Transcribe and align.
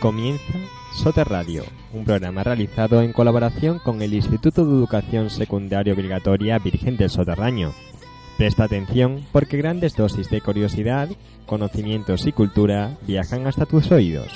Comienza 0.00 0.52
Soter 0.94 1.28
Radio, 1.28 1.64
un 1.92 2.04
programa 2.04 2.44
realizado 2.44 3.00
en 3.00 3.12
colaboración 3.12 3.78
con 3.78 4.02
el 4.02 4.12
Instituto 4.12 4.66
de 4.66 4.72
Educación 4.72 5.30
Secundaria 5.30 5.94
Obligatoria 5.94 6.58
Virgen 6.58 6.96
del 6.96 7.08
Soterraño. 7.10 7.72
Presta 8.36 8.64
atención 8.64 9.24
porque 9.32 9.56
grandes 9.56 9.96
dosis 9.96 10.28
de 10.28 10.40
curiosidad, 10.40 11.08
conocimientos 11.46 12.26
y 12.26 12.32
cultura 12.32 12.98
viajan 13.06 13.46
hasta 13.46 13.64
tus 13.64 13.90
oídos. 13.90 14.28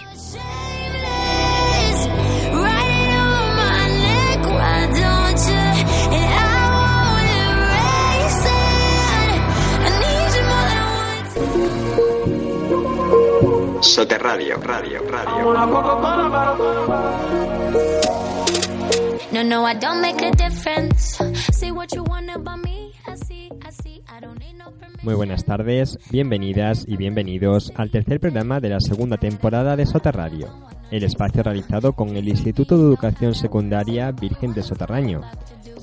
No 24.54 24.72
permission. 24.72 25.00
Muy 25.02 25.14
buenas 25.14 25.44
tardes, 25.44 25.98
bienvenidas 26.10 26.84
y 26.88 26.96
bienvenidos 26.96 27.72
al 27.76 27.90
tercer 27.90 28.18
programa 28.18 28.58
de 28.58 28.70
la 28.70 28.80
segunda 28.80 29.16
temporada 29.16 29.76
de 29.76 29.86
Soterradio, 29.86 30.48
el 30.90 31.04
espacio 31.04 31.44
realizado 31.44 31.92
con 31.92 32.16
el 32.16 32.28
Instituto 32.28 32.76
de 32.76 32.82
Educación 32.82 33.36
Secundaria 33.36 34.10
Virgen 34.10 34.54
de 34.54 34.62
Soterraño. 34.64 35.20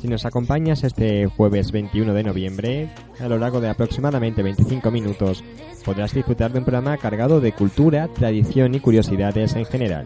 Si 0.06 0.12
nos 0.12 0.24
acompañas 0.24 0.84
este 0.84 1.26
jueves 1.26 1.72
21 1.72 2.14
de 2.14 2.24
noviembre, 2.24 2.90
a 3.20 3.28
lo 3.28 3.40
largo 3.40 3.60
de 3.60 3.70
aproximadamente 3.70 4.44
25 4.44 4.92
minutos, 4.92 5.44
podrás 5.84 6.14
disfrutar 6.14 6.52
de 6.52 6.60
un 6.60 6.66
programa 6.66 6.96
cargado 6.98 7.42
de 7.42 7.54
cultura, 7.54 8.08
tradición 8.10 8.76
y 8.76 8.80
curiosidades 8.82 9.56
en 9.56 9.66
general 9.66 10.06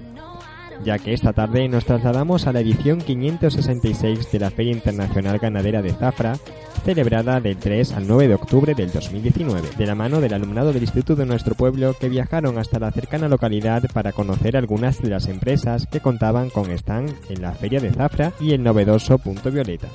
ya 0.83 0.97
que 0.99 1.13
esta 1.13 1.33
tarde 1.33 1.67
nos 1.67 1.85
trasladamos 1.85 2.47
a 2.47 2.53
la 2.53 2.61
edición 2.61 2.99
566 3.01 4.31
de 4.31 4.39
la 4.39 4.51
Feria 4.51 4.71
Internacional 4.71 5.39
Ganadera 5.39 5.81
de 5.81 5.93
Zafra, 5.93 6.37
celebrada 6.83 7.39
del 7.41 7.57
3 7.57 7.93
al 7.93 8.07
9 8.07 8.27
de 8.27 8.35
octubre 8.35 8.75
del 8.75 8.91
2019, 8.91 9.69
de 9.77 9.85
la 9.85 9.95
mano 9.95 10.21
del 10.21 10.33
alumnado 10.33 10.73
del 10.73 10.83
instituto 10.83 11.15
de 11.15 11.25
nuestro 11.25 11.55
pueblo 11.55 11.95
que 11.99 12.09
viajaron 12.09 12.57
hasta 12.57 12.79
la 12.79 12.91
cercana 12.91 13.27
localidad 13.27 13.83
para 13.93 14.11
conocer 14.11 14.57
algunas 14.57 15.01
de 15.01 15.09
las 15.09 15.27
empresas 15.27 15.87
que 15.87 15.99
contaban 15.99 16.49
con 16.49 16.71
stand 16.71 17.13
en 17.29 17.41
la 17.41 17.51
Feria 17.53 17.79
de 17.79 17.91
Zafra 17.91 18.33
y 18.39 18.53
el 18.53 18.63
novedoso 18.63 19.17
Punto 19.17 19.51
Violeta. 19.51 19.87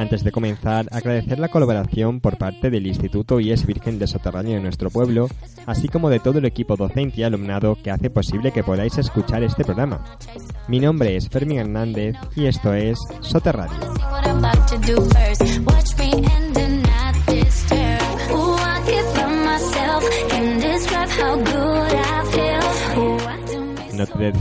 Antes 0.00 0.24
de 0.24 0.32
comenzar, 0.32 0.86
agradecer 0.92 1.38
la 1.38 1.48
colaboración 1.48 2.20
por 2.20 2.38
parte 2.38 2.70
del 2.70 2.86
Instituto 2.86 3.38
IES 3.38 3.66
Virgen 3.66 3.98
de 3.98 4.06
Soterráneo 4.06 4.54
de 4.54 4.62
nuestro 4.62 4.88
pueblo, 4.88 5.28
así 5.66 5.88
como 5.88 6.08
de 6.08 6.20
todo 6.20 6.38
el 6.38 6.46
equipo 6.46 6.74
docente 6.74 7.20
y 7.20 7.22
alumnado 7.22 7.76
que 7.84 7.90
hace 7.90 8.08
posible 8.08 8.50
que 8.50 8.64
podáis 8.64 8.96
escuchar 8.96 9.42
este 9.42 9.62
programa. 9.62 10.02
Mi 10.68 10.80
nombre 10.80 11.16
es 11.16 11.28
Fermín 11.28 11.58
Hernández 11.58 12.16
y 12.34 12.46
esto 12.46 12.72
es 12.72 12.98
Soterradio. 13.20 13.76
No 23.92 24.06
te, 24.06 24.32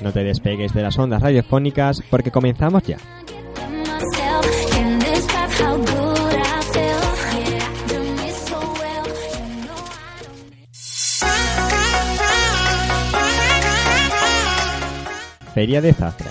no 0.00 0.12
te 0.12 0.22
despegues 0.22 0.72
de 0.72 0.82
las 0.82 0.96
ondas 0.96 1.20
radiofónicas 1.20 2.04
porque 2.08 2.30
comenzamos 2.30 2.84
ya. 2.84 2.98
Feria 15.58 15.80
de 15.80 15.92
Zafra. 15.92 16.30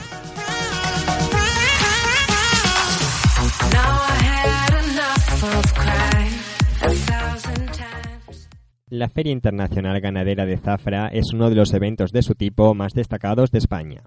La 8.87 9.09
Feria 9.09 9.33
Internacional 9.33 9.99
Ganadera 9.99 10.45
de 10.45 10.55
Zafra 10.55 11.09
es 11.09 11.33
uno 11.33 11.49
de 11.49 11.57
los 11.57 11.73
eventos 11.73 12.13
de 12.13 12.21
su 12.21 12.35
tipo 12.35 12.73
más 12.73 12.93
destacados 12.93 13.51
de 13.51 13.57
España. 13.57 14.03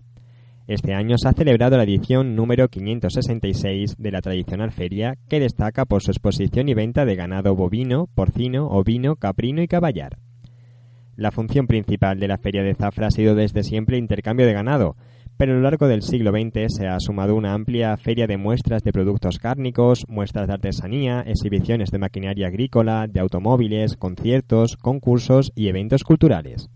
Este 0.67 0.95
año 0.95 1.19
se 1.19 1.29
ha 1.29 1.33
celebrado 1.33 1.77
la 1.77 1.83
edición 1.83 2.35
número 2.35 2.69
566 2.69 3.97
de 3.99 4.11
la 4.11 4.23
tradicional 4.23 4.73
feria, 4.73 5.19
que 5.29 5.39
destaca 5.39 5.85
por 5.85 6.03
su 6.03 6.13
exposición 6.13 6.71
y 6.71 6.73
venta 6.73 7.05
de 7.05 7.17
ganado 7.17 7.55
bovino, 7.55 8.07
porcino, 8.15 8.69
ovino, 8.69 9.17
caprino 9.17 9.61
y 9.61 9.69
caballar. 9.69 10.17
La 11.21 11.33
función 11.33 11.67
principal 11.67 12.19
de 12.19 12.29
la 12.29 12.39
Feria 12.39 12.63
de 12.63 12.75
Zafra 12.75 13.09
ha 13.09 13.11
sido 13.11 13.35
desde 13.35 13.63
siempre 13.63 13.99
intercambio 13.99 14.47
de 14.47 14.55
ganado, 14.55 14.97
pero 15.37 15.53
a 15.53 15.57
lo 15.57 15.61
largo 15.61 15.87
del 15.87 16.01
siglo 16.01 16.31
XX 16.31 16.75
se 16.75 16.89
ha 16.89 16.99
sumado 16.99 17.35
una 17.35 17.53
amplia 17.53 17.95
feria 17.99 18.27
de 18.27 18.39
muestras 18.39 18.83
de 18.85 18.91
productos 18.91 19.39
cárnicos, 19.39 20.07
muestras 20.09 20.47
de 20.47 20.55
artesanía, 20.55 21.21
exhibiciones 21.21 21.91
de 21.91 21.99
maquinaria 21.99 22.47
agrícola, 22.47 23.07
de 23.07 23.21
automóviles, 23.21 23.99
conciertos, 23.99 24.79
concursos 24.79 25.53
y 25.55 25.69
eventos 25.69 26.05
culturales. 26.05 26.71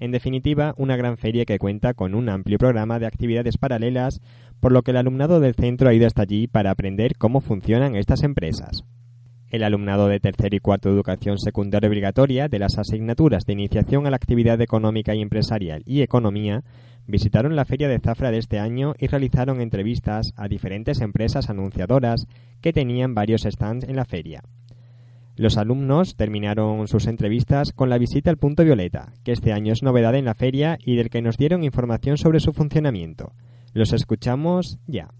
En 0.00 0.10
definitiva, 0.10 0.74
una 0.76 0.96
gran 0.96 1.16
feria 1.16 1.46
que 1.46 1.58
cuenta 1.58 1.94
con 1.94 2.14
un 2.14 2.28
amplio 2.28 2.58
programa 2.58 2.98
de 2.98 3.06
actividades 3.06 3.56
paralelas, 3.56 4.20
por 4.60 4.72
lo 4.72 4.82
que 4.82 4.90
el 4.90 4.98
alumnado 4.98 5.40
del 5.40 5.54
centro 5.54 5.88
ha 5.88 5.94
ido 5.94 6.06
hasta 6.06 6.20
allí 6.20 6.46
para 6.46 6.72
aprender 6.72 7.16
cómo 7.16 7.40
funcionan 7.40 7.96
estas 7.96 8.22
empresas. 8.22 8.84
El 9.52 9.64
alumnado 9.64 10.08
de 10.08 10.18
tercer 10.18 10.54
y 10.54 10.60
cuarto 10.60 10.88
de 10.88 10.94
educación 10.94 11.38
secundaria 11.38 11.86
obligatoria 11.86 12.48
de 12.48 12.58
las 12.58 12.78
asignaturas 12.78 13.44
de 13.44 13.52
iniciación 13.52 14.06
a 14.06 14.10
la 14.10 14.16
actividad 14.16 14.58
económica 14.62 15.14
y 15.14 15.20
empresarial 15.20 15.82
y 15.84 16.00
economía 16.00 16.64
visitaron 17.06 17.54
la 17.54 17.66
feria 17.66 17.86
de 17.86 17.98
Zafra 17.98 18.30
de 18.30 18.38
este 18.38 18.58
año 18.58 18.94
y 18.98 19.08
realizaron 19.08 19.60
entrevistas 19.60 20.32
a 20.36 20.48
diferentes 20.48 21.02
empresas 21.02 21.50
anunciadoras 21.50 22.28
que 22.62 22.72
tenían 22.72 23.14
varios 23.14 23.42
stands 23.42 23.86
en 23.86 23.96
la 23.96 24.06
feria. 24.06 24.42
Los 25.36 25.58
alumnos 25.58 26.16
terminaron 26.16 26.88
sus 26.88 27.06
entrevistas 27.06 27.72
con 27.74 27.90
la 27.90 27.98
visita 27.98 28.30
al 28.30 28.38
Punto 28.38 28.64
Violeta, 28.64 29.12
que 29.22 29.32
este 29.32 29.52
año 29.52 29.74
es 29.74 29.82
novedad 29.82 30.14
en 30.14 30.24
la 30.24 30.34
feria 30.34 30.78
y 30.82 30.96
del 30.96 31.10
que 31.10 31.20
nos 31.20 31.36
dieron 31.36 31.62
información 31.62 32.16
sobre 32.16 32.40
su 32.40 32.54
funcionamiento. 32.54 33.34
Los 33.74 33.92
escuchamos 33.92 34.78
ya. 34.86 35.10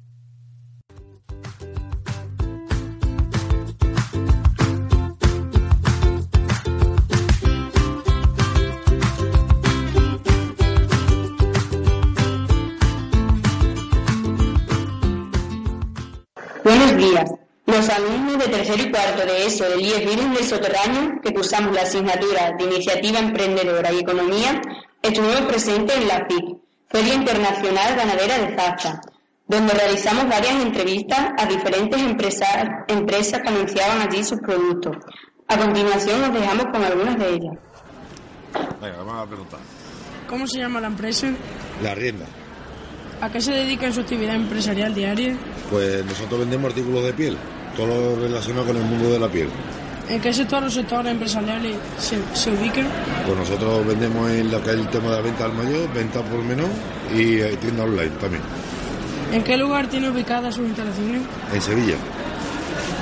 Los 17.73 17.89
alumnos 17.89 18.39
de 18.39 18.49
tercero 18.49 18.83
y 18.83 18.91
cuarto 18.91 19.25
de 19.25 19.47
ESO 19.47 19.65
del 19.65 19.81
IES 19.81 20.01
Virgen 20.01 20.35
del 20.35 20.45
Soterráneo, 20.45 21.19
que 21.23 21.33
cursamos 21.33 21.75
la 21.75 21.81
asignatura 21.81 22.53
de 22.59 22.65
Iniciativa 22.65 23.19
Emprendedora 23.19 23.91
y 23.91 24.01
Economía, 24.01 24.61
estuvimos 25.01 25.41
presentes 25.43 25.97
en 25.97 26.07
la 26.07 26.27
FIC, 26.29 26.59
Feria 26.91 27.15
Internacional 27.15 27.97
Ganadera 27.97 28.39
de 28.41 28.55
Zafra, 28.55 29.01
donde 29.47 29.73
realizamos 29.73 30.29
varias 30.29 30.55
entrevistas 30.63 31.31
a 31.39 31.47
diferentes 31.47 31.99
empresas, 31.99 32.69
empresas 32.89 33.41
que 33.41 33.49
anunciaban 33.49 34.03
allí 34.03 34.23
sus 34.23 34.39
productos. 34.41 34.95
A 35.49 35.57
continuación 35.57 36.21
nos 36.21 36.35
dejamos 36.35 36.67
con 36.67 36.85
algunas 36.85 37.19
de 37.19 37.29
ellas. 37.31 37.57
Venga, 38.83 38.97
vamos 38.99 39.15
a 39.15 39.27
preguntar. 39.27 39.61
¿Cómo 40.29 40.47
se 40.47 40.59
llama 40.59 40.79
la 40.79 40.89
empresa? 40.89 41.33
La 41.83 41.95
rienda. 41.95 42.27
¿A 43.23 43.31
qué 43.31 43.41
se 43.41 43.53
dedica 43.53 43.87
en 43.87 43.95
su 43.95 44.01
actividad 44.01 44.35
empresarial 44.35 44.95
diaria? 44.95 45.39
Pues 45.71 46.05
nosotros 46.05 46.41
vendemos 46.41 46.71
artículos 46.71 47.05
de 47.05 47.13
piel, 47.15 47.39
todo 47.77 47.87
lo 48.17 48.23
relacionado 48.23 48.67
con 48.67 48.77
el 48.77 48.83
mundo 48.85 49.11
de 49.11 49.19
la 49.19 49.29
piel. 49.29 49.49
¿En 50.09 50.21
qué 50.21 50.33
sector 50.33 50.63
o 50.65 50.71
sectores 50.71 51.13
empresariales 51.13 51.77
se, 51.99 52.19
se 52.35 52.51
ubican? 52.51 52.87
Pues 53.27 53.39
nosotros 53.39 53.87
vendemos 53.87 54.31
en 54.31 54.51
lo 54.51 54.63
que 54.63 54.71
es 54.71 54.77
el 54.77 54.89
tema 54.89 55.11
de 55.11 55.17
la 55.17 55.21
venta 55.23 55.45
al 55.45 55.53
mayor, 55.55 55.93
venta 55.95 56.21
por 56.23 56.43
menor 56.43 56.69
y 57.17 57.39
eh, 57.41 57.57
tienda 57.61 57.85
online 57.85 58.11
también. 58.21 58.43
¿En 59.33 59.43
qué 59.45 59.57
lugar 59.57 59.87
tiene 59.89 60.11
ubicadas 60.11 60.55
sus 60.57 60.67
instalaciones? 60.67 61.23
En 61.55 61.63
Sevilla, 61.63 61.95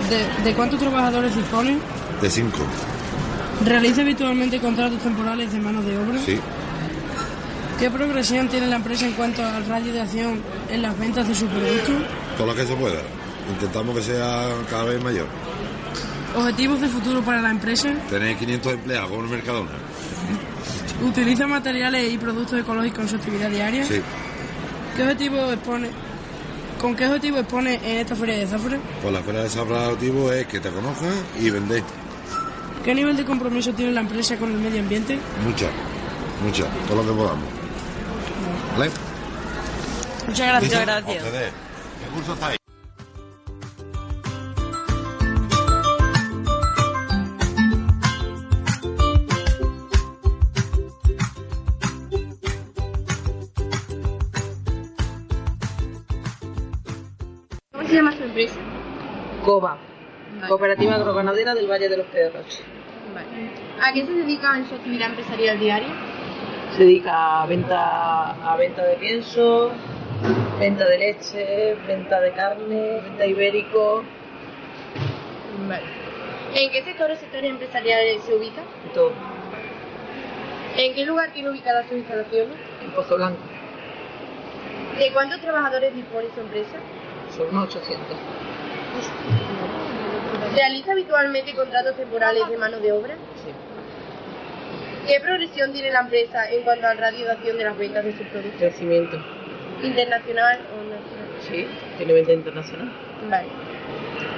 ¿De, 0.09 0.45
de 0.51 0.55
cuántos 0.57 0.79
trabajadores 0.79 1.35
dispone? 1.35 1.79
de 2.21 2.31
5. 2.31 2.59
¿Realiza 3.65 4.03
habitualmente 4.03 4.59
contratos 4.61 4.99
temporales 5.01 5.53
de 5.53 5.59
mano 5.61 5.83
de 5.83 5.97
obra? 5.99 6.19
Sí. 6.25 6.39
¿Qué 7.79 7.91
progresión 7.91 8.49
tiene 8.49 8.67
la 8.67 8.77
empresa 8.77 9.07
en 9.07 9.13
cuanto 9.13 9.43
al 9.45 9.65
radio 9.67 9.93
de 9.93 10.01
acción 10.03 10.41
en 10.71 10.83
las 10.83 10.99
ventas 10.99 11.27
de 11.27 11.35
sus 11.35 11.49
productos? 11.49 11.95
Todo 12.37 12.47
lo 12.49 12.55
que 12.55 12.67
se 12.67 12.75
pueda. 12.75 13.01
Intentamos 13.51 13.97
que 13.97 14.03
sea 14.03 14.49
cada 14.69 14.85
vez 14.85 15.03
mayor. 15.03 15.27
¿Objetivos 16.37 16.81
de 16.81 16.89
futuro 16.89 17.23
para 17.23 17.43
la 17.43 17.51
empresa? 17.51 17.93
Tener 18.09 18.37
500 18.37 18.73
empleados 18.75 19.11
como 19.11 19.23
Mercadona. 19.23 19.71
¿Utiliza 21.03 21.47
materiales 21.47 22.13
y 22.13 22.19
productos 22.19 22.61
ecológicos 22.61 23.01
en 23.01 23.09
su 23.09 23.17
actividad 23.17 23.51
diaria? 23.51 23.85
Sí. 23.85 24.01
¿Qué 24.97 25.03
objetivo 25.03 25.51
expone? 25.53 25.89
¿Con 26.81 26.95
qué 26.95 27.07
objetivo 27.07 27.39
expone 27.39 27.75
en 27.75 27.99
esta 27.99 28.15
feria 28.15 28.39
de 28.39 28.47
Zafra? 28.47 28.79
Pues 29.03 29.13
la 29.13 29.21
feria 29.21 29.43
de 29.43 29.49
Zafra 29.49 29.85
el 29.85 29.93
objetivo 29.93 30.33
es 30.33 30.47
que 30.47 30.61
te 30.61 30.71
conozcan 30.71 31.13
y 31.39 31.51
vender. 31.51 31.83
¿Qué 32.85 32.95
nivel 32.95 33.17
de 33.17 33.25
compromiso 33.25 33.73
tiene 33.73 33.93
la 33.93 34.01
empresa 34.01 34.37
con 34.37 34.51
el 34.51 34.59
medio 34.59 34.81
ambiente? 34.81 35.19
Mucha, 35.45 35.67
mucha, 36.45 36.65
todo 36.87 37.03
lo 37.03 37.11
que 37.11 37.17
podamos. 37.19 37.45
¿Vale? 38.79 38.91
Muchas 40.27 40.47
gracias. 40.47 41.25
Ustedes. 41.25 41.53
¿Qué 42.01 42.15
curso 42.15 42.33
estáis? 42.33 42.57
¿Cómo 42.57 42.60
Cooperativa 60.51 60.97
Agroganadera 60.97 61.55
del 61.55 61.69
Valle 61.71 61.89
de 61.89 61.97
los 61.97 62.07
Pedroches. 62.07 62.61
¿A 63.81 63.93
qué 63.93 64.05
se 64.05 64.13
dedica 64.13 64.57
en 64.59 64.69
su 64.69 64.75
actividad 64.75 65.11
empresarial 65.11 65.61
diaria? 65.61 65.89
Se 66.77 66.83
dedica 66.83 67.43
a 67.43 67.47
venta, 67.47 68.31
a 68.53 68.57
venta 68.57 68.83
de 68.85 68.97
pienso, 68.97 69.71
venta 70.59 70.89
de 70.89 70.99
leche, 70.99 71.77
venta 71.87 72.21
de 72.21 72.33
carne, 72.33 73.01
venta 73.01 73.27
ibérico, 73.27 74.03
¿En 76.53 76.71
qué 76.73 76.83
sectores 76.83 77.19
o 77.19 77.21
sectores 77.21 77.49
empresariales 77.49 78.25
se 78.25 78.35
ubica? 78.35 78.63
y 78.91 78.93
todo. 78.93 79.13
¿En 80.77 80.95
qué 80.97 81.07
lugar 81.07 81.31
tiene 81.33 81.51
ubicadas 81.51 81.87
sus 81.87 81.99
instalaciones? 81.99 82.57
En 82.83 82.91
Pozo 82.91 83.15
Blanco, 83.15 83.39
¿De 84.99 85.13
cuántos 85.13 85.41
trabajadores 85.43 85.95
dispone 85.95 86.27
su 86.35 86.41
empresa? 86.41 86.77
son 87.37 87.47
unos 87.51 87.69
800. 87.77 88.17
¿Realiza 90.55 90.93
habitualmente 90.93 91.55
contratos 91.55 91.97
temporales 91.97 92.49
de 92.49 92.57
mano 92.57 92.79
de 92.79 92.93
obra? 92.93 93.15
Sí. 93.45 93.53
¿Qué 95.07 95.21
progresión 95.21 95.73
tiene 95.73 95.91
la 95.91 96.01
empresa 96.01 96.51
en 96.51 96.63
cuanto 96.63 96.87
al 96.87 96.99
radio 96.99 97.25
de 97.27 97.33
acción 97.33 97.59
de 97.59 97.65
las 97.65 97.77
ventas 97.77 98.05
de 98.05 98.13
sus 98.17 98.27
productos? 98.27 98.59
Crecimiento, 98.61 99.19
¿Internacional 99.83 100.61
o 100.73 100.83
nacional? 100.85 101.29
sí, 101.41 101.67
tiene 101.97 102.13
venta 102.13 102.33
internacional. 102.33 102.93
Vale. 103.29 103.49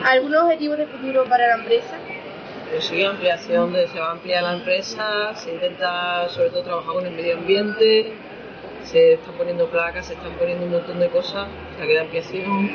¿Algunos 0.04 0.44
objetivos 0.44 0.78
de 0.78 0.86
futuro 0.86 1.24
para 1.24 1.46
la 1.48 1.54
empresa? 1.56 1.96
Pues 2.70 2.84
sí, 2.84 3.04
ampliación, 3.04 3.72
de, 3.72 3.86
se 3.88 4.00
va 4.00 4.08
a 4.08 4.12
ampliar 4.12 4.42
la 4.42 4.54
empresa, 4.54 5.34
se 5.34 5.52
intenta 5.52 6.28
sobre 6.30 6.50
todo 6.50 6.62
trabajar 6.62 6.94
con 6.94 7.06
el 7.06 7.12
medio 7.12 7.36
ambiente, 7.36 8.14
se 8.84 9.14
están 9.14 9.34
poniendo 9.34 9.68
placas, 9.68 10.06
se 10.06 10.14
están 10.14 10.32
poniendo 10.32 10.64
un 10.64 10.72
montón 10.72 10.98
de 10.98 11.08
cosas, 11.08 11.48
sea 11.76 11.86
que 11.86 11.92
de 11.92 12.00
ampliación, 12.00 12.70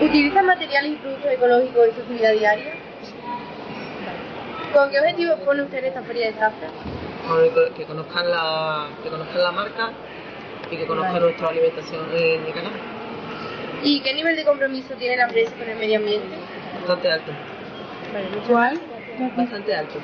¿Utiliza 0.00 0.42
materiales 0.42 0.92
y 0.92 0.96
productos 0.96 1.32
ecológicos 1.32 1.88
en 1.88 1.94
su 1.94 2.00
actividad 2.02 2.32
diaria? 2.32 2.72
¿Con 4.72 4.90
qué 4.90 5.00
objetivo 5.00 5.36
pone 5.44 5.62
usted 5.62 5.78
en 5.78 5.84
esta 5.86 6.02
feria 6.02 6.26
de 6.26 6.32
Zafra? 6.34 6.68
Que- 7.74 7.84
conozcan 7.84 8.30
la, 8.30 8.88
que 9.02 9.08
conozcan 9.10 9.42
la 9.42 9.52
marca 9.52 9.90
y 10.70 10.76
que 10.76 10.86
conozcan 10.86 11.14
Vale. 11.14 11.24
nuestra 11.26 11.48
alimentación 11.48 12.06
en 12.14 12.46
el 12.46 12.52
canal. 12.54 12.72
¿Y 13.82 14.00
qué 14.02 14.14
nivel 14.14 14.36
de 14.36 14.44
compromiso 14.44 14.94
tiene 14.94 15.16
la 15.16 15.24
empresa 15.24 15.52
con 15.56 15.68
el 15.68 15.76
medio 15.78 15.98
ambiente? 15.98 16.28
Bastante 16.80 17.10
alto. 17.10 17.32
¿Cuál? 18.48 18.80
Bastante 19.36 19.74
alto. 19.74 19.98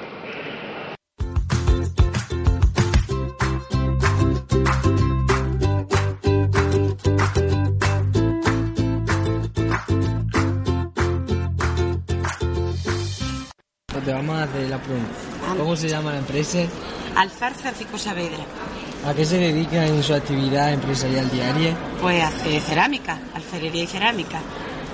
Hacer 14.42 14.68
la 14.68 14.78
pregunta. 14.78 15.10
¿Cómo 15.56 15.76
se 15.76 15.88
llama 15.88 16.12
la 16.12 16.18
empresa? 16.18 16.58
Alfar 17.16 17.54
Francisco 17.54 17.96
Saavedra. 17.98 18.44
¿A 19.06 19.14
qué 19.14 19.24
se 19.24 19.38
dedica 19.38 19.86
en 19.86 20.02
su 20.02 20.14
actividad 20.14 20.72
empresarial 20.72 21.30
diaria? 21.30 21.76
Pues 22.00 22.22
hace 22.22 22.60
cerámica, 22.60 23.18
alfarería 23.34 23.84
y 23.84 23.86
cerámica. 23.86 24.40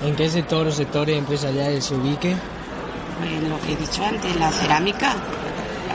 ¿En 0.03 0.15
qué 0.15 0.29
sector 0.29 0.67
o 0.67 0.71
sectores 0.71 1.17
empresariales 1.17 1.85
se 1.85 1.95
ubique? 1.95 2.35
Pues 3.19 3.49
lo 3.49 3.59
que 3.61 3.73
he 3.73 3.75
dicho 3.75 4.03
antes, 4.03 4.35
la 4.35 4.51
cerámica, 4.51 5.15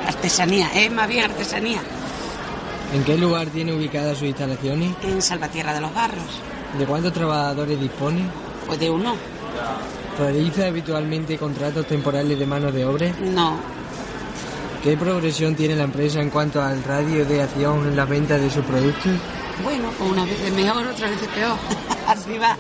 artesanía, 0.07 0.71
es 0.75 0.91
más 0.91 1.09
bien 1.09 1.25
artesanía. 1.25 1.81
¿En 2.95 3.05
qué 3.05 3.19
lugar 3.19 3.49
tiene 3.49 3.73
ubicadas 3.73 4.19
sus 4.19 4.29
instalaciones? 4.29 4.93
En 5.03 5.21
Salvatierra 5.21 5.75
de 5.75 5.81
los 5.81 5.93
Barros. 5.93 6.41
¿De 6.79 6.87
cuántos 6.87 7.13
trabajadores 7.13 7.81
dispone? 7.81 8.23
Pues 8.67 8.79
de 8.79 8.91
uno. 8.91 9.15
¿Realiza 10.19 10.67
habitualmente 10.67 11.37
contratos 11.37 11.87
temporales 11.87 12.39
de 12.39 12.47
mano 12.47 12.73
de 12.73 12.85
obra? 12.85 13.13
No. 13.21 13.59
¿Qué 14.83 14.97
progresión 14.97 15.55
tiene 15.55 15.77
la 15.77 15.85
empresa 15.85 16.21
en 16.21 16.31
cuanto 16.31 16.63
al 16.63 16.83
radio 16.85 17.25
de 17.25 17.43
acción 17.43 17.87
en 17.89 17.97
la 17.97 18.05
venta 18.05 18.39
de 18.39 18.49
sus 18.49 18.65
productos? 18.65 19.13
Bueno, 19.63 19.91
pues 19.99 20.11
unas 20.11 20.27
veces 20.27 20.53
mejor, 20.53 20.87
otras 20.87 21.11
veces 21.11 21.29
peor. 21.29 21.57
Así 22.07 22.39
va. 22.39 22.57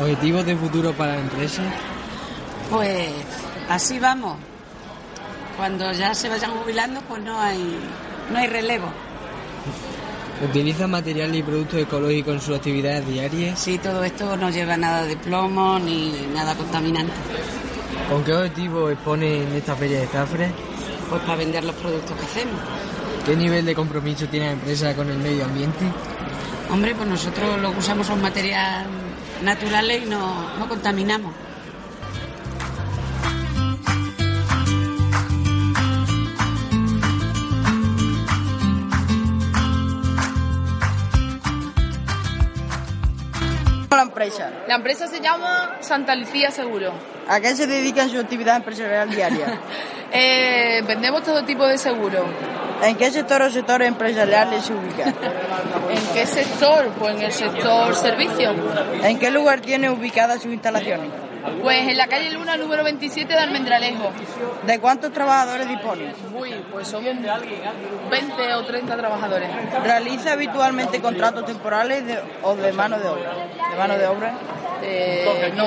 ¿Objetivos 0.00 0.44
de 0.44 0.56
futuro 0.56 0.92
para 0.92 1.14
la 1.14 1.20
empresa? 1.20 1.62
Pues 2.70 3.08
así 3.68 3.98
vamos. 3.98 4.36
Cuando 5.56 5.90
ya 5.92 6.14
se 6.14 6.28
vayan 6.28 6.50
jubilando, 6.50 7.00
pues 7.02 7.22
no 7.22 7.40
hay, 7.40 7.78
no 8.30 8.38
hay 8.38 8.46
relevo. 8.48 8.88
¿Utiliza 10.44 10.86
materiales 10.86 11.36
y 11.36 11.42
productos 11.42 11.80
ecológicos 11.80 12.34
en 12.34 12.40
su 12.40 12.54
actividad 12.54 13.02
diaria? 13.02 13.56
Sí, 13.56 13.78
todo 13.78 14.04
esto 14.04 14.36
no 14.36 14.50
lleva 14.50 14.76
nada 14.76 15.04
de 15.04 15.16
plomo 15.16 15.78
ni 15.78 16.12
nada 16.34 16.54
contaminante. 16.54 17.14
¿Con 18.10 18.22
qué 18.22 18.34
objetivo 18.34 18.90
expone 18.90 19.42
en 19.42 19.52
esta 19.52 19.74
feria 19.74 20.00
de 20.00 20.06
Zafra? 20.06 20.50
Pues 21.08 21.22
para 21.22 21.36
vender 21.36 21.64
los 21.64 21.74
productos 21.76 22.16
que 22.18 22.24
hacemos. 22.26 22.60
¿Qué 23.24 23.34
nivel 23.34 23.64
de 23.64 23.74
compromiso 23.74 24.26
tiene 24.26 24.46
la 24.46 24.52
empresa 24.52 24.94
con 24.94 25.08
el 25.10 25.18
medio 25.18 25.44
ambiente? 25.46 25.86
Hombre, 26.70 26.94
pues 26.94 27.08
nosotros 27.08 27.60
lo 27.60 27.72
que 27.72 27.78
usamos 27.78 28.06
son 28.06 28.20
materiales 28.20 28.86
naturales 29.42 30.02
y 30.04 30.06
no, 30.06 30.56
no 30.58 30.68
contaminamos. 30.68 31.32
Empresa? 44.26 44.50
La 44.68 44.74
empresa 44.76 45.06
se 45.06 45.20
llama 45.20 45.76
Santa 45.80 46.14
Lucía 46.14 46.50
Seguro. 46.50 46.92
¿A 47.28 47.40
qué 47.40 47.54
se 47.54 47.66
dedica 47.66 48.02
en 48.02 48.10
su 48.10 48.18
actividad 48.18 48.56
empresarial 48.56 49.10
diaria? 49.10 49.60
Eh, 50.12 50.84
vendemos 50.86 51.24
todo 51.24 51.44
tipo 51.44 51.66
de 51.66 51.76
seguro. 51.76 52.24
¿En 52.80 52.96
qué 52.96 53.10
sector 53.10 53.42
o 53.42 53.50
sectores 53.50 53.88
empresariales 53.88 54.64
se 54.64 54.72
ubica? 54.72 55.08
¿En 55.08 56.14
qué 56.14 56.24
sector? 56.26 56.90
Pues 56.96 57.16
en 57.16 57.22
el 57.22 57.32
sector 57.32 57.94
servicio. 57.94 58.54
¿En 59.02 59.18
qué 59.18 59.32
lugar 59.32 59.60
tiene 59.60 59.90
ubicadas 59.90 60.42
sus 60.42 60.52
instalaciones? 60.52 61.10
Pues 61.62 61.88
en 61.88 61.96
la 61.96 62.06
calle 62.06 62.30
Luna 62.30 62.56
número 62.56 62.84
27 62.84 63.32
de 63.32 63.38
Almendralejo. 63.38 64.10
¿De 64.66 64.78
cuántos 64.80 65.12
trabajadores 65.12 65.68
dispone? 65.68 66.12
Uy, 66.34 66.54
pues 66.72 66.88
somos 66.88 67.14
20 68.10 68.54
o 68.54 68.64
30 68.64 68.96
trabajadores. 68.96 69.48
¿Realiza 69.82 70.32
habitualmente 70.32 71.00
contratos 71.00 71.46
temporales 71.46 72.06
de- 72.06 72.20
o 72.42 72.54
de 72.56 72.72
mano 72.72 72.98
de 72.98 73.08
obra? 73.08 73.30
¿De 73.70 73.76
mano 73.78 73.98
de 73.98 74.06
obra? 74.06 74.32
Eh, 74.82 75.52
no. 75.56 75.66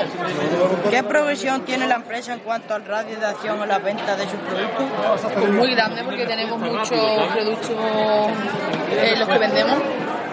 ¿Qué 0.90 1.02
progresión 1.02 1.62
tiene 1.62 1.86
la 1.86 1.96
empresa 1.96 2.32
en 2.32 2.40
cuanto 2.40 2.74
al 2.74 2.84
radio 2.84 3.18
de 3.18 3.26
acción 3.26 3.60
o 3.60 3.66
la 3.66 3.78
venta 3.78 4.16
de 4.16 4.22
sus 4.24 4.38
productos? 4.40 4.84
Pues 5.34 5.50
muy 5.50 5.74
grande 5.74 6.02
porque 6.04 6.26
tenemos 6.26 6.58
muchos 6.58 6.88
productos 6.88 7.70
eh, 8.92 9.14
los 9.18 9.28
que 9.28 9.38
vendemos. 9.38 9.76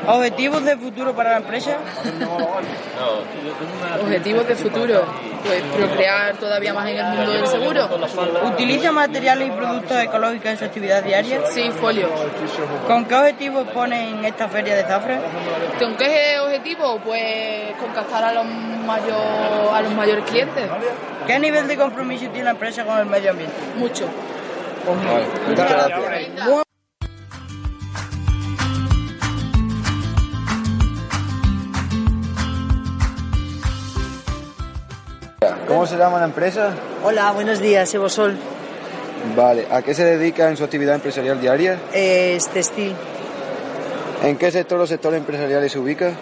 ¿Objetivos 0.07 0.63
de 0.63 0.77
futuro 0.77 1.13
para 1.13 1.31
la 1.31 1.37
empresa? 1.37 1.77
Objetivos 4.01 4.47
de 4.47 4.55
futuro, 4.55 5.05
pues 5.45 5.61
procrear 5.63 6.37
todavía 6.37 6.73
más 6.73 6.87
en 6.89 6.97
el 6.97 7.05
mundo 7.05 7.31
del 7.33 7.47
seguro. 7.47 7.89
¿Utiliza 8.45 8.91
materiales 8.91 9.49
y 9.49 9.51
productos 9.51 9.97
ecológicos 10.01 10.45
en 10.45 10.57
su 10.57 10.65
actividad 10.65 11.03
diaria? 11.03 11.41
Sí, 11.47 11.69
folio. 11.71 12.09
¿Con 12.87 13.05
qué 13.05 13.15
objetivos 13.15 13.67
pone 13.69 14.09
en 14.09 14.23
esta 14.25 14.47
feria 14.47 14.75
de 14.75 14.83
Zafra? 14.83 15.19
¿Con 15.77 15.97
qué 15.97 16.39
objetivo? 16.39 16.99
Pues 17.03 17.75
contactar 17.77 18.23
a 18.23 18.31
los, 18.33 18.45
mayor, 18.45 19.73
a 19.73 19.81
los 19.81 19.91
mayores 19.91 20.23
clientes. 20.25 20.69
¿Qué 21.25 21.37
nivel 21.39 21.67
de 21.67 21.75
compromiso 21.75 22.27
tiene 22.27 22.45
la 22.45 22.51
empresa 22.51 22.85
con 22.85 22.97
el 22.97 23.05
medio 23.05 23.31
ambiente? 23.31 23.55
Mucho. 23.75 24.07
Muchas 25.47 25.69
gracias. 25.69 26.66
¿Cómo 35.77 35.85
se 35.85 35.95
llama 35.95 36.17
la 36.17 36.25
empresa? 36.25 36.71
Hola, 37.03 37.31
buenos 37.33 37.59
días, 37.59 37.93
Evosol. 37.93 38.35
Vale, 39.35 39.67
¿a 39.69 39.83
qué 39.83 39.93
se 39.93 40.03
dedica 40.05 40.49
en 40.49 40.57
su 40.57 40.63
actividad 40.63 40.95
empresarial 40.95 41.39
diaria? 41.39 41.77
Es 41.93 42.47
textil. 42.47 42.95
¿En 44.23 44.37
qué 44.39 44.49
sector 44.49 44.81
o 44.81 44.87
sectores 44.87 45.19
empresariales 45.19 45.71
se 45.71 45.77
ubica? 45.77 46.13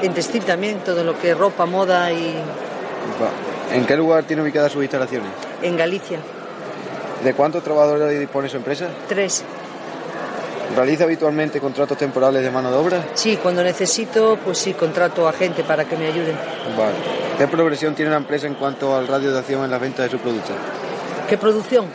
En 0.00 0.14
textil 0.14 0.44
también, 0.44 0.78
todo 0.78 1.02
lo 1.02 1.18
que 1.18 1.30
es 1.32 1.36
ropa, 1.36 1.66
moda 1.66 2.12
y 2.12 2.36
Va. 3.20 3.74
¿En 3.74 3.84
qué 3.84 3.96
lugar 3.96 4.22
tiene 4.22 4.42
ubicadas 4.42 4.70
sus 4.70 4.82
instalaciones? 4.82 5.28
en 5.60 5.76
Galicia. 5.76 6.20
¿De 7.24 7.34
cuántos 7.34 7.64
trabajadores 7.64 8.16
dispone 8.20 8.48
su 8.48 8.58
empresa? 8.58 8.86
Tres. 9.08 9.42
¿Realiza 10.76 11.02
habitualmente 11.02 11.58
contratos 11.58 11.98
temporales 11.98 12.44
de 12.44 12.50
mano 12.52 12.70
de 12.70 12.76
obra? 12.76 13.04
Sí, 13.14 13.40
cuando 13.42 13.64
necesito, 13.64 14.38
pues 14.44 14.58
sí, 14.58 14.72
contrato 14.74 15.26
a 15.26 15.32
gente 15.32 15.64
para 15.64 15.84
que 15.84 15.96
me 15.96 16.06
ayuden. 16.06 16.36
Vale. 16.78 17.21
¿Qué 17.38 17.48
progresión 17.48 17.94
tiene 17.94 18.10
la 18.10 18.18
empresa 18.18 18.46
en 18.46 18.54
cuanto 18.54 18.94
al 18.96 19.08
radio 19.08 19.32
de 19.32 19.38
acción 19.38 19.64
en 19.64 19.70
las 19.70 19.80
ventas 19.80 20.04
de 20.04 20.10
sus 20.10 20.20
productos? 20.20 20.54
¿Qué 21.28 21.36
producción? 21.38 21.86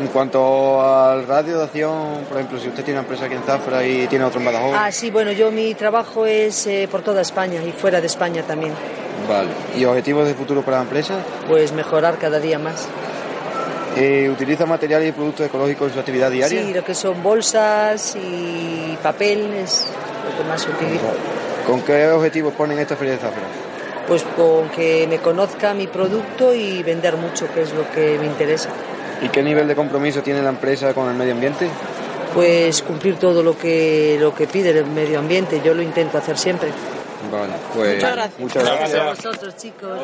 En 0.00 0.08
cuanto 0.08 0.80
al 0.82 1.26
radio 1.26 1.58
de 1.58 1.64
acción, 1.64 2.24
por 2.28 2.38
ejemplo, 2.38 2.58
si 2.58 2.68
usted 2.68 2.82
tiene 2.82 2.98
una 2.98 3.04
empresa 3.06 3.26
aquí 3.26 3.34
en 3.34 3.42
Zafra 3.44 3.84
y 3.86 4.06
tiene 4.08 4.24
otro 4.24 4.40
en 4.40 4.46
Badajoz, 4.46 4.72
Ah, 4.76 4.90
sí, 4.90 5.10
bueno, 5.10 5.30
yo 5.30 5.52
mi 5.52 5.74
trabajo 5.74 6.26
es 6.26 6.66
eh, 6.66 6.88
por 6.90 7.02
toda 7.02 7.20
España 7.20 7.62
y 7.62 7.70
fuera 7.70 8.00
de 8.00 8.06
España 8.08 8.42
también. 8.42 8.72
vale. 9.28 9.50
¿Y 9.76 9.84
objetivos 9.84 10.26
de 10.26 10.34
futuro 10.34 10.62
para 10.62 10.78
la 10.78 10.82
empresa? 10.82 11.14
Pues 11.46 11.72
mejorar 11.72 12.18
cada 12.18 12.40
día 12.40 12.58
más. 12.58 12.88
Eh, 13.96 14.28
¿Utiliza 14.32 14.66
materiales 14.66 15.10
y 15.10 15.12
productos 15.12 15.46
ecológicos 15.46 15.86
en 15.88 15.94
su 15.94 16.00
actividad 16.00 16.28
diaria? 16.32 16.60
Sí, 16.62 16.74
lo 16.74 16.82
que 16.84 16.94
son 16.96 17.22
bolsas 17.22 18.16
y 18.16 18.98
papel 19.00 19.54
es 19.54 19.86
lo 20.28 20.36
que 20.42 20.48
más 20.48 20.62
se 20.62 20.70
utiliza. 20.70 21.04
¿Con 21.64 21.82
qué 21.82 22.08
objetivos 22.08 22.52
ponen 22.54 22.80
esta 22.80 22.96
feria 22.96 23.12
de 23.12 23.20
Zafra? 23.20 23.42
Pues 24.06 24.22
con 24.36 24.68
que 24.68 25.06
me 25.08 25.18
conozca 25.18 25.72
mi 25.74 25.86
producto 25.86 26.52
y 26.54 26.82
vender 26.82 27.16
mucho, 27.16 27.52
que 27.52 27.62
es 27.62 27.72
lo 27.72 27.90
que 27.90 28.18
me 28.18 28.26
interesa. 28.26 28.68
¿Y 29.22 29.28
qué 29.28 29.42
nivel 29.42 29.66
de 29.66 29.74
compromiso 29.74 30.22
tiene 30.22 30.42
la 30.42 30.50
empresa 30.50 30.92
con 30.92 31.08
el 31.08 31.14
medio 31.14 31.32
ambiente? 31.32 31.68
Pues 32.34 32.82
cumplir 32.82 33.16
todo 33.16 33.42
lo 33.42 33.56
que, 33.56 34.18
lo 34.20 34.34
que 34.34 34.46
pide 34.46 34.70
el 34.70 34.86
medio 34.86 35.18
ambiente, 35.18 35.62
yo 35.64 35.72
lo 35.72 35.82
intento 35.82 36.18
hacer 36.18 36.36
siempre. 36.36 36.70
Vale, 37.32 37.54
pues 37.74 37.94
Muchas 37.96 38.14
gracias. 38.14 38.40
muchas 38.40 38.64
gracias. 38.64 39.00
a 39.00 39.04
vosotros, 39.10 39.56
chicos. 39.56 40.00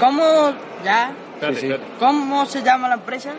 ¿Cómo, 0.00 0.52
ya? 0.84 1.14
Espérate, 1.36 1.58
espérate. 1.58 1.84
¿Cómo 1.98 2.44
se 2.46 2.62
llama 2.62 2.88
la 2.88 2.94
empresa? 2.94 3.30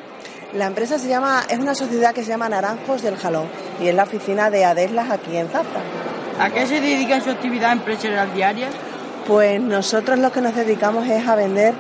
La 0.54 0.66
empresa 0.68 0.98
se 0.98 1.08
llama, 1.10 1.44
es 1.50 1.60
una 1.60 1.76
sociedad 1.76 2.14
que 2.14 2.24
se 2.24 2.30
llama 2.30 2.48
Naranjos 2.48 3.02
del 3.02 3.18
Jalón 3.18 3.48
y 3.82 3.88
es 3.90 3.96
la 3.96 4.04
oficina 4.04 4.50
de 4.50 4.64
Adeslas 4.66 5.10
aquí 5.12 5.36
en 5.36 5.50
Zafra. 5.50 5.82
¿A 6.40 6.50
qué 6.52 6.66
se 6.66 6.80
dedica 6.80 7.20
su 7.20 7.30
actividad 7.32 7.74
empresarial 7.74 8.34
diaria? 8.34 8.70
Pues 9.28 9.60
nosotros 9.60 10.18
lo 10.20 10.32
que 10.32 10.40
nos 10.42 10.56
dedicamos 10.56 11.06
es 11.08 11.28
a 11.28 11.36
vender 11.36 11.74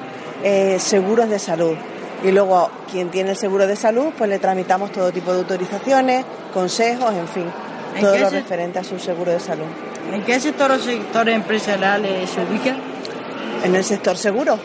eh, 0.43 0.77
seguros 0.79 1.29
de 1.29 1.39
salud 1.39 1.75
y 2.23 2.31
luego 2.31 2.69
quien 2.91 3.09
tiene 3.09 3.29
el 3.31 3.37
seguro 3.37 3.67
de 3.67 3.75
salud 3.75 4.07
pues 4.17 4.29
le 4.29 4.39
tramitamos 4.39 4.91
todo 4.91 5.11
tipo 5.13 5.31
de 5.31 5.39
autorizaciones, 5.39 6.25
consejos, 6.53 7.13
en 7.13 7.27
fin, 7.27 7.45
¿En 7.95 8.01
todo 8.01 8.17
lo 8.17 8.29
se- 8.29 8.35
referente 8.41 8.79
a 8.79 8.83
su 8.83 8.99
seguro 8.99 9.31
de 9.31 9.39
salud. 9.39 9.65
¿En 10.11 10.23
qué 10.23 10.39
sector 10.39 10.71
o 10.71 10.77
sectores 10.79 11.35
empresariales 11.35 12.29
se 12.29 12.41
ubica? 12.41 12.75
En 13.63 13.75
el 13.75 13.83
sector 13.83 14.17
seguro. 14.17 14.57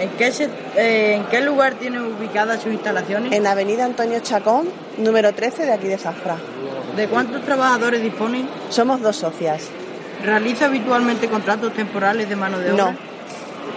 ¿En 0.00 0.10
qué, 0.10 0.32
se- 0.32 0.48
eh, 0.76 1.14
¿En 1.14 1.24
qué 1.26 1.40
lugar 1.40 1.74
tiene 1.74 2.00
ubicadas 2.00 2.62
sus 2.62 2.72
instalaciones? 2.72 3.32
En 3.32 3.46
Avenida 3.46 3.84
Antonio 3.84 4.18
Chacón, 4.20 4.68
número 4.98 5.32
13 5.32 5.66
de 5.66 5.72
aquí 5.72 5.86
de 5.86 5.98
Zafra. 5.98 6.36
¿De 6.96 7.06
cuántos 7.08 7.42
trabajadores 7.42 8.02
disponen? 8.02 8.48
Somos 8.70 9.00
dos 9.00 9.16
socias. 9.16 9.68
¿Realiza 10.24 10.66
habitualmente 10.66 11.28
contratos 11.28 11.72
temporales 11.74 12.28
de 12.28 12.36
mano 12.36 12.58
de 12.58 12.72
obra? 12.72 12.84
No. 12.92 13.14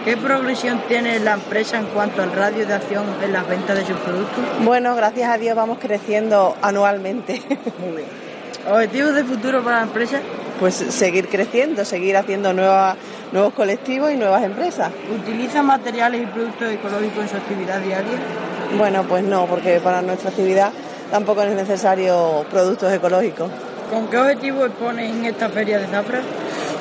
¿Qué 0.04 0.16
progresión 0.16 0.80
tiene 0.88 1.18
la 1.18 1.34
empresa 1.34 1.78
en 1.78 1.86
cuanto 1.86 2.22
al 2.22 2.32
radio 2.32 2.66
de 2.66 2.72
acción 2.74 3.04
en 3.22 3.32
las 3.32 3.46
ventas 3.48 3.76
de 3.76 3.84
sus 3.86 3.96
productos? 3.96 4.44
Bueno, 4.62 4.94
gracias 4.94 5.30
a 5.30 5.38
Dios 5.38 5.54
vamos 5.56 5.78
creciendo 5.80 6.56
anualmente. 6.62 7.42
¿Objetivos 8.70 9.14
de 9.14 9.24
futuro 9.24 9.62
para 9.62 9.78
la 9.78 9.82
empresa? 9.84 10.20
Pues 10.60 10.74
seguir 10.74 11.28
creciendo, 11.28 11.84
seguir 11.84 12.16
haciendo 12.16 12.52
nuevas, 12.52 12.96
nuevos 13.32 13.52
colectivos 13.54 14.12
y 14.12 14.16
nuevas 14.16 14.42
empresas. 14.42 14.90
¿Utiliza 15.14 15.62
materiales 15.62 16.22
y 16.22 16.26
productos 16.26 16.72
ecológicos 16.72 17.24
en 17.24 17.28
su 17.28 17.36
actividad 17.36 17.80
diaria? 17.80 18.18
Bueno, 18.76 19.04
pues 19.04 19.24
no, 19.24 19.46
porque 19.46 19.80
para 19.80 20.02
nuestra 20.02 20.30
actividad 20.30 20.72
tampoco 21.10 21.42
es 21.42 21.54
necesario 21.54 22.44
productos 22.50 22.92
ecológicos. 22.92 23.50
¿Con 23.90 24.06
qué 24.08 24.18
objetivo 24.18 24.66
expone 24.66 25.08
en 25.08 25.24
esta 25.24 25.48
feria 25.48 25.78
de 25.78 25.86
Zafra? 25.86 26.20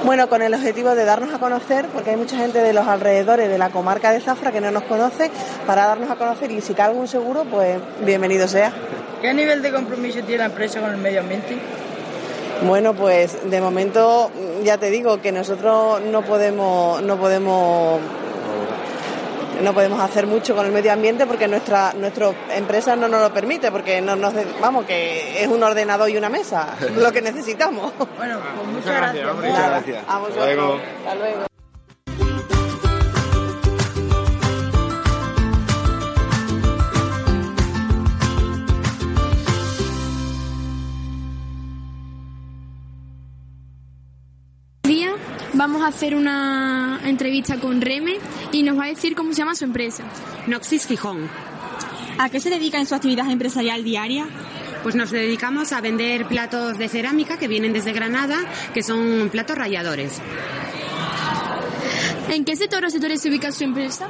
Bueno, 0.03 0.27
con 0.29 0.41
el 0.41 0.53
objetivo 0.53 0.93
de 0.93 1.05
darnos 1.05 1.33
a 1.33 1.39
conocer, 1.39 1.85
porque 1.87 2.11
hay 2.11 2.17
mucha 2.17 2.37
gente 2.37 2.59
de 2.59 2.73
los 2.73 2.85
alrededores 2.85 3.49
de 3.49 3.57
la 3.57 3.69
comarca 3.69 4.11
de 4.11 4.19
Zafra 4.19 4.51
que 4.51 4.61
no 4.61 4.69
nos 4.71 4.83
conoce, 4.83 5.31
para 5.65 5.87
darnos 5.87 6.09
a 6.11 6.15
conocer 6.15 6.51
y 6.51 6.61
si 6.61 6.73
cae 6.73 6.87
algún 6.87 7.07
seguro, 7.07 7.45
pues 7.45 7.77
bienvenido 8.05 8.47
sea. 8.47 8.71
¿Qué 9.21 9.33
nivel 9.33 9.61
de 9.61 9.71
compromiso 9.71 10.19
tiene 10.19 10.39
la 10.39 10.45
empresa 10.45 10.79
con 10.81 10.91
el 10.91 10.97
medio 10.97 11.21
ambiente? 11.21 11.57
Bueno, 12.63 12.93
pues 12.93 13.49
de 13.49 13.61
momento 13.61 14.31
ya 14.63 14.77
te 14.77 14.89
digo 14.89 15.21
que 15.21 15.31
nosotros 15.31 16.01
no 16.01 16.21
podemos, 16.23 17.01
no 17.03 17.17
podemos, 17.17 18.01
no 19.61 19.73
podemos 19.73 20.01
hacer 20.01 20.27
mucho 20.27 20.55
con 20.55 20.65
el 20.65 20.71
medio 20.71 20.91
ambiente 20.91 21.25
porque 21.25 21.47
nuestra, 21.47 21.93
nuestra 21.93 22.31
empresa 22.55 22.95
no 22.95 23.07
nos 23.07 23.21
lo 23.21 23.33
permite, 23.33 23.71
porque 23.71 24.01
no 24.01 24.15
nos, 24.15 24.33
vamos, 24.59 24.85
que 24.85 25.43
es 25.43 25.47
un 25.47 25.61
ordenador 25.63 26.09
y 26.09 26.17
una 26.17 26.29
mesa, 26.29 26.75
lo 26.95 27.11
que 27.11 27.21
necesitamos. 27.21 27.93
Bueno, 28.17 28.39
pues 28.55 28.67
muchas 28.67 28.95
gracias. 28.95 29.35
Muchas 29.35 29.69
gracias. 29.69 30.03
A 30.07 30.17
vosotros. 30.19 30.43
Hasta 30.43 30.55
luego. 30.55 30.79
Hasta 31.05 31.15
luego. 31.15 31.46
Vamos 45.67 45.81
a 45.81 45.87
hacer 45.87 46.15
una 46.15 47.01
entrevista 47.03 47.59
con 47.59 47.81
Reme 47.81 48.19
y 48.53 48.63
nos 48.63 48.79
va 48.79 48.85
a 48.85 48.87
decir 48.87 49.15
cómo 49.15 49.33
se 49.33 49.39
llama 49.39 49.53
su 49.53 49.65
empresa. 49.65 50.05
Noxis 50.47 50.87
Gijón. 50.87 51.29
¿A 52.17 52.29
qué 52.29 52.39
se 52.39 52.49
dedica 52.49 52.79
en 52.79 52.85
su 52.85 52.95
actividad 52.95 53.29
empresarial 53.29 53.83
diaria? 53.83 54.27
Pues 54.81 54.95
nos 54.95 55.11
dedicamos 55.11 55.73
a 55.73 55.81
vender 55.81 56.25
platos 56.25 56.77
de 56.77 56.87
cerámica 56.87 57.37
que 57.37 57.49
vienen 57.49 57.73
desde 57.73 57.91
Granada, 57.91 58.37
que 58.73 58.81
son 58.81 59.27
platos 59.29 59.57
ralladores. 59.57 60.21
¿En 62.29 62.45
qué 62.45 62.55
sector 62.55 62.85
o 62.85 62.89
sectores 62.89 63.21
se 63.21 63.27
ubica 63.27 63.51
su 63.51 63.65
empresa? 63.65 64.07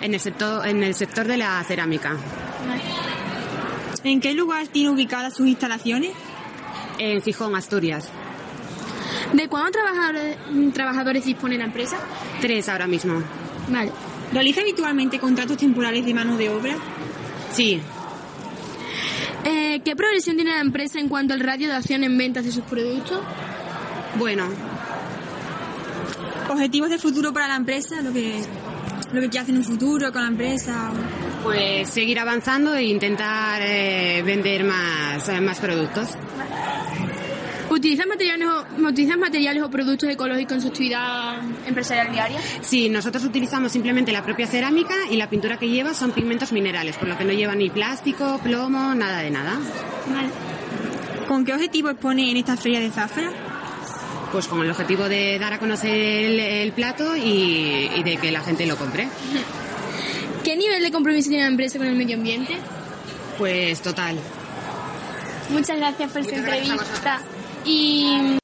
En 0.00 0.12
el 0.12 0.18
sector, 0.18 0.66
en 0.66 0.82
el 0.82 0.96
sector 0.96 1.28
de 1.28 1.36
la 1.36 1.62
cerámica. 1.62 2.16
¿En 4.02 4.20
qué 4.20 4.34
lugar 4.34 4.66
tiene 4.66 4.90
ubicadas 4.90 5.36
sus 5.36 5.46
instalaciones? 5.46 6.10
En 6.98 7.22
Gijón, 7.22 7.54
Asturias. 7.54 8.10
¿De 9.32 9.48
cuántos 9.48 9.72
trabajadores, 9.72 10.36
trabajadores 10.72 11.24
dispone 11.24 11.58
la 11.58 11.64
empresa? 11.64 11.98
Tres 12.40 12.68
ahora 12.68 12.86
mismo. 12.86 13.22
Vale. 13.68 13.92
¿Realiza 14.32 14.60
habitualmente 14.60 15.18
contratos 15.18 15.56
temporales 15.56 16.04
de 16.04 16.14
mano 16.14 16.36
de 16.36 16.48
obra? 16.50 16.76
Sí. 17.52 17.80
Eh, 19.44 19.80
¿Qué 19.84 19.96
progresión 19.96 20.36
tiene 20.36 20.52
la 20.52 20.60
empresa 20.60 20.98
en 20.98 21.08
cuanto 21.08 21.34
al 21.34 21.40
radio 21.40 21.68
de 21.68 21.74
acción 21.74 22.04
en 22.04 22.16
ventas 22.18 22.44
de 22.44 22.52
sus 22.52 22.64
productos? 22.64 23.20
Bueno, 24.16 24.44
¿Objetivos 26.48 26.88
de 26.88 26.98
futuro 26.98 27.32
para 27.32 27.46
la 27.46 27.56
empresa? 27.56 28.00
¿Lo 28.00 28.10
que, 28.10 28.42
lo 29.12 29.20
que 29.20 29.28
quiere 29.28 29.40
hacer 29.40 29.54
en 29.54 29.58
un 29.58 29.64
futuro 29.64 30.12
con 30.12 30.22
la 30.22 30.28
empresa? 30.28 30.90
pues 31.42 31.88
seguir 31.88 32.18
avanzando 32.18 32.74
e 32.74 32.84
intentar 32.84 33.62
eh, 33.62 34.22
vender 34.24 34.64
más, 34.64 35.28
eh, 35.28 35.40
más 35.40 35.58
productos. 35.60 36.08
¿Utiliza 37.78 38.02
¿Utilizas 38.02 38.06
materiales, 38.08 38.48
o, 38.48 38.88
¿Utilizas 38.88 39.18
materiales 39.18 39.62
o 39.62 39.70
productos 39.70 40.08
ecológicos 40.08 40.52
en 40.54 40.60
su 40.62 40.68
actividad 40.68 41.38
empresarial 41.64 42.12
diaria? 42.12 42.40
Sí, 42.60 42.88
nosotros 42.88 43.24
utilizamos 43.24 43.70
simplemente 43.70 44.10
la 44.10 44.24
propia 44.24 44.48
cerámica 44.48 44.94
y 45.08 45.16
la 45.16 45.30
pintura 45.30 45.58
que 45.58 45.68
lleva 45.68 45.94
son 45.94 46.10
pigmentos 46.10 46.50
minerales, 46.50 46.96
por 46.96 47.06
lo 47.06 47.16
que 47.16 47.24
no 47.24 47.32
lleva 47.32 47.54
ni 47.54 47.70
plástico, 47.70 48.40
plomo, 48.42 48.96
nada 48.96 49.18
de 49.18 49.30
nada. 49.30 49.52
Vale. 50.12 50.28
¿Con 51.28 51.44
qué 51.44 51.54
objetivo 51.54 51.90
expone 51.90 52.32
en 52.32 52.38
esta 52.38 52.56
feria 52.56 52.80
de 52.80 52.90
Zafra? 52.90 53.30
Pues 54.32 54.48
con 54.48 54.60
el 54.60 54.70
objetivo 54.70 55.08
de 55.08 55.38
dar 55.38 55.52
a 55.52 55.60
conocer 55.60 55.94
el, 55.94 56.40
el 56.40 56.72
plato 56.72 57.14
y, 57.16 57.90
y 57.94 58.02
de 58.02 58.16
que 58.16 58.32
la 58.32 58.40
gente 58.40 58.66
lo 58.66 58.76
compre. 58.76 59.08
¿Qué 60.42 60.56
nivel 60.56 60.82
de 60.82 60.90
compromiso 60.90 61.28
tiene 61.28 61.44
la 61.44 61.50
empresa 61.50 61.78
con 61.78 61.86
el 61.86 61.94
medio 61.94 62.16
ambiente? 62.16 62.56
Pues 63.38 63.80
total. 63.82 64.18
Muchas 65.50 65.76
gracias 65.76 66.10
por 66.10 66.22
esta 66.22 66.36
entrevista. 66.36 67.20
Y 67.70 68.38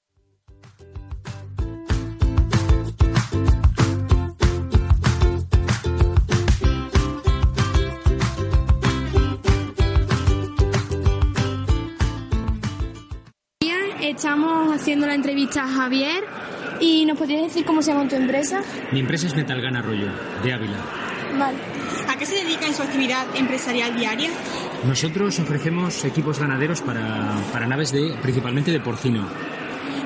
estamos 14.02 14.74
haciendo 14.74 15.06
la 15.06 15.14
entrevista 15.14 15.64
a 15.64 15.68
Javier 15.68 16.22
y 16.78 17.06
nos 17.06 17.16
podrías 17.16 17.44
decir 17.44 17.64
cómo 17.64 17.80
se 17.80 17.92
llama 17.92 18.06
tu 18.06 18.16
empresa. 18.16 18.62
Mi 18.92 19.00
empresa 19.00 19.26
es 19.26 19.34
Metalgan 19.34 19.76
Arroyo, 19.76 20.08
de 20.42 20.52
Ávila. 20.52 20.76
Vale. 21.38 21.56
¿A 22.08 22.18
qué 22.18 22.26
se 22.26 22.44
dedica 22.44 22.66
en 22.66 22.74
su 22.74 22.82
actividad 22.82 23.24
empresarial 23.34 23.96
diaria? 23.96 24.30
Nosotros 24.86 25.38
ofrecemos 25.38 26.04
equipos 26.04 26.38
ganaderos 26.38 26.80
para, 26.82 27.34
para 27.52 27.66
naves 27.66 27.90
de 27.92 28.14
principalmente 28.20 28.70
de 28.70 28.80
porcino. 28.80 29.26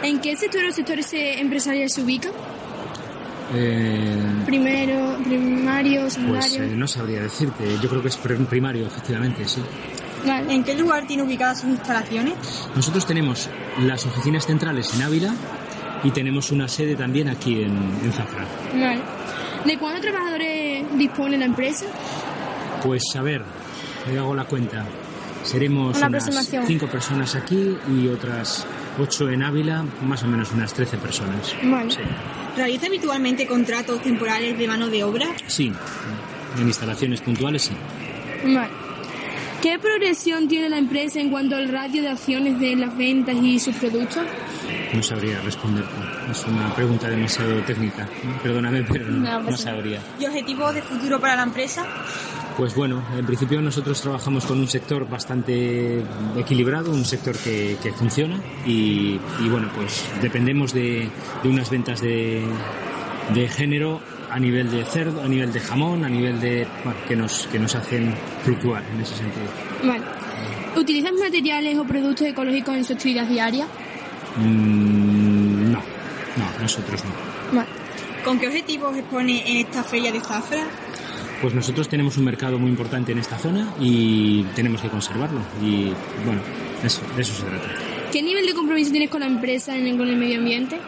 ¿En 0.03 0.21
qué 0.21 0.37
sector 0.37 0.65
o 0.65 0.73
sectores 0.73 1.13
empresariales 1.13 1.95
se 1.95 2.03
ubica? 2.03 2.29
Eh, 3.55 4.17
Primero, 4.47 5.17
primario, 5.25 6.03
pues 6.03 6.15
secundario. 6.15 6.63
eh, 6.65 6.77
no 6.77 6.87
sabría 6.87 7.23
decirte, 7.23 7.65
yo 7.83 7.89
creo 7.89 8.03
que 8.03 8.09
es 8.09 8.23
pr- 8.23 8.47
primario, 8.47 8.87
efectivamente, 8.87 9.49
sí. 9.49 9.63
Vale. 10.27 10.53
¿En 10.55 10.63
qué 10.65 10.75
lugar 10.75 11.07
tiene 11.07 11.23
ubicadas 11.23 11.61
sus 11.61 11.71
instalaciones? 11.71 12.35
Nosotros 12.77 13.07
tenemos 13.07 13.49
las 13.81 14.05
oficinas 14.05 14.47
centrales 14.47 14.93
en 14.95 15.03
Ávila 15.03 15.35
y 16.05 16.11
tenemos 16.11 16.53
una 16.53 16.69
sede 16.69 16.95
también 16.95 17.29
aquí 17.29 17.63
en, 17.63 17.73
en 18.05 18.13
Zafra. 18.13 18.45
Vale. 18.75 19.01
¿De 19.65 19.79
cuántos 19.79 20.03
trabajadores 20.03 20.85
dispone 20.97 21.39
la 21.39 21.47
empresa? 21.47 21.87
Pues 22.83 23.03
a 23.17 23.23
ver, 23.23 23.43
le 24.13 24.19
hago 24.19 24.35
la 24.35 24.45
cuenta. 24.45 24.85
Seremos 25.43 25.97
Una 25.97 26.09
unas 26.09 26.51
cinco 26.67 26.87
personas 26.89 27.35
aquí 27.37 27.77
y 27.89 28.09
otras 28.09 28.67
ocho 28.99 29.31
en 29.31 29.43
Ávila, 29.43 29.85
más 30.03 30.23
o 30.25 30.27
menos 30.27 30.53
unas 30.53 30.75
13 30.75 30.99
personas. 30.99 31.55
Vale. 31.63 31.91
Sí. 31.91 32.01
¿Realiza 32.57 32.87
habitualmente 32.87 33.47
contratos 33.47 34.03
temporales 34.03 34.59
de 34.59 34.67
mano 34.67 34.89
de 34.89 35.05
obra? 35.05 35.27
Sí, 35.47 35.73
en 36.59 36.67
instalaciones 36.67 37.21
puntuales 37.21 37.63
sí. 37.63 37.75
Vale. 38.45 38.69
¿Qué 39.63 39.79
progresión 39.79 40.47
tiene 40.49 40.69
la 40.69 40.79
empresa 40.79 41.19
en 41.21 41.31
cuanto 41.31 41.57
al 41.57 41.69
radio 41.69 42.03
de 42.03 42.11
acciones 42.11 42.61
de 42.61 42.77
las 42.77 42.97
ventas 42.97 43.35
y 43.37 43.59
sus 43.59 43.75
productos? 43.77 44.25
No 44.93 45.03
sabría 45.03 45.41
responderte. 45.41 45.91
Es 46.31 46.45
una 46.47 46.73
pregunta 46.75 47.09
demasiado 47.09 47.61
técnica. 47.63 48.09
Perdóname, 48.43 48.85
pero 48.85 49.07
no, 49.07 49.41
No, 49.41 49.51
no 49.51 49.57
sabría. 49.57 50.01
¿Y 50.21 50.27
objetivos 50.27 50.75
de 50.75 50.83
futuro 50.83 51.21
para 51.21 51.37
la 51.37 51.43
empresa? 51.43 51.85
Pues 52.59 52.75
bueno, 52.75 53.01
en 53.17 53.25
principio 53.25 53.63
nosotros 53.63 54.03
trabajamos 54.03 54.45
con 54.45 54.59
un 54.59 54.67
sector 54.67 55.09
bastante 55.09 56.03
equilibrado, 56.37 56.91
un 56.91 57.05
sector 57.05 57.37
que, 57.39 57.77
que 57.81 57.93
funciona 57.93 58.37
y, 58.67 59.21
y 59.41 59.49
bueno, 59.49 59.71
pues 59.77 60.05
dependemos 60.21 60.75
de, 60.75 61.09
de 61.41 61.49
unas 61.49 61.71
ventas 61.71 62.01
de, 62.01 62.43
de 63.33 63.49
género 63.49 64.01
a 64.29 64.41
nivel 64.41 64.73
de 64.73 64.85
cerdo, 64.85 65.23
a 65.23 65.29
nivel 65.29 65.53
de 65.53 65.61
jamón, 65.61 66.05
a 66.05 66.09
nivel 66.09 66.41
de... 66.41 66.67
bueno, 66.83 66.99
que, 67.07 67.15
nos, 67.15 67.47
que 67.47 67.61
nos 67.61 67.77
hacen 67.77 68.13
fluctuar 68.43 68.83
en 68.93 69.03
ese 69.03 69.15
sentido. 69.15 69.47
Vale. 69.85 70.05
¿Utilizas 70.77 71.13
materiales 71.13 71.79
o 71.79 71.85
productos 71.85 72.27
ecológicos 72.27 72.75
en 72.75 72.85
su 72.85 72.93
actividad 72.95 73.27
diaria? 73.29 73.67
Mm, 74.37 75.71
no, 75.71 75.79
no, 75.79 76.61
nosotros 76.61 77.05
no. 77.05 77.57
Vale. 77.57 77.69
¿Con 78.25 78.41
qué 78.41 78.49
objetivos 78.49 78.97
expone 78.97 79.49
en 79.49 79.59
esta 79.59 79.85
feria 79.85 80.11
de 80.11 80.21
Zafra? 80.21 80.67
Pues 81.41 81.55
nosotros 81.55 81.89
tenemos 81.89 82.17
un 82.17 82.25
mercado 82.25 82.59
muy 82.59 82.69
importante 82.71 83.13
en 83.13 83.19
esta 83.19 83.39
zona 83.39 83.73
y 83.81 84.43
tenemos 84.57 84.81
que 84.81 84.89
conservarlo. 84.89 85.41
Y 85.63 85.93
bueno, 86.25 86.41
eso, 86.83 87.01
de 87.15 87.23
eso 87.23 87.35
se 87.35 87.45
trata. 87.45 87.69
¿Qué 88.11 88.23
nivel 88.23 88.47
de 88.47 88.55
compromiso 88.55 88.91
tienes 88.91 89.11
con 89.11 89.21
la 89.21 89.27
empresa 89.27 89.77
en, 89.77 89.97
con 89.97 90.09
el 90.09 90.17
medio 90.17 90.39
ambiente? 90.39 90.81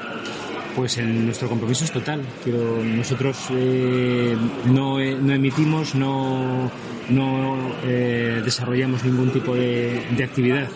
Pues 0.75 0.99
en 0.99 1.27
nuestro 1.27 1.49
compromiso 1.49 1.85
es 1.85 1.93
total. 1.93 2.23
Quiero, 2.43 2.83
nosotros 2.83 3.37
eh, 3.51 4.37
no, 4.67 4.99
eh, 5.01 5.17
no 5.21 5.33
emitimos, 5.35 5.95
no, 5.95 6.71
no 7.11 7.57
eh, 7.85 8.41
desarrollamos 8.45 9.05
ningún 9.05 9.31
tipo 9.31 9.55
de, 9.55 10.03
de 10.17 10.25
actividad 10.25 10.69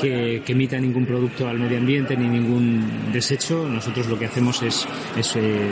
que, 0.00 0.42
que 0.44 0.52
emita 0.52 0.78
ningún 0.78 1.06
producto 1.06 1.48
al 1.48 1.58
medio 1.58 1.78
ambiente 1.78 2.16
ni 2.16 2.28
ningún 2.28 3.12
desecho. 3.12 3.66
Nosotros 3.68 4.08
lo 4.08 4.18
que 4.18 4.26
hacemos 4.26 4.62
es, 4.62 4.86
es 5.16 5.36
eh, 5.36 5.70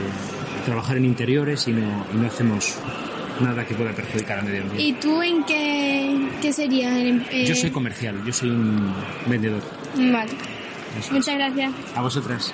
trabajar 0.65 0.97
en 0.97 1.07
interiores 1.07 1.67
y 1.69 1.73
no, 1.73 2.07
y 2.15 2.17
no 2.17 2.27
hacemos 2.27 2.77
nada 3.41 3.65
que 3.67 3.75
pueda 3.75 3.93
perjudicar 3.93 4.39
al 4.41 4.45
medio 4.45 4.63
ambiente. 4.63 4.83
¿Y 4.83 4.93
tú 4.95 5.23
en 5.23 5.45
qué, 5.45 6.29
qué 6.43 6.53
serías? 6.53 6.97
Eh, 6.97 7.45
Yo 7.47 7.55
soy 7.55 7.71
comercial, 7.71 8.17
yo 8.25 8.33
soy 8.33 8.51
un 8.51 8.93
vendedor. 9.27 9.63
Vale. 9.97 10.31
Eso. 10.99 11.13
Muchas 11.13 11.35
gracias. 11.37 11.73
A 11.95 12.03
vosotras. 12.03 12.53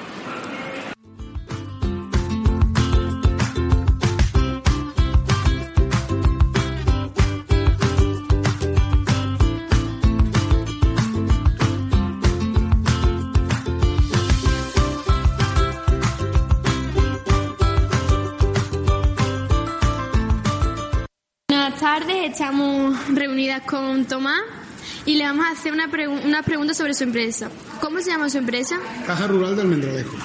Con 23.76 24.04
Tomás 24.06 24.40
y 25.04 25.14
le 25.16 25.24
vamos 25.24 25.46
a 25.46 25.50
hacer 25.50 25.72
una, 25.72 25.90
pregu- 25.90 26.24
una 26.24 26.42
pregunta 26.42 26.74
sobre 26.74 26.94
su 26.94 27.04
empresa. 27.04 27.50
¿Cómo 27.80 28.00
se 28.00 28.10
llama 28.10 28.28
su 28.30 28.38
empresa? 28.38 28.78
Caja 29.06 29.26
Rural 29.26 29.56
del 29.56 29.66
Mendralejo. 29.68 30.16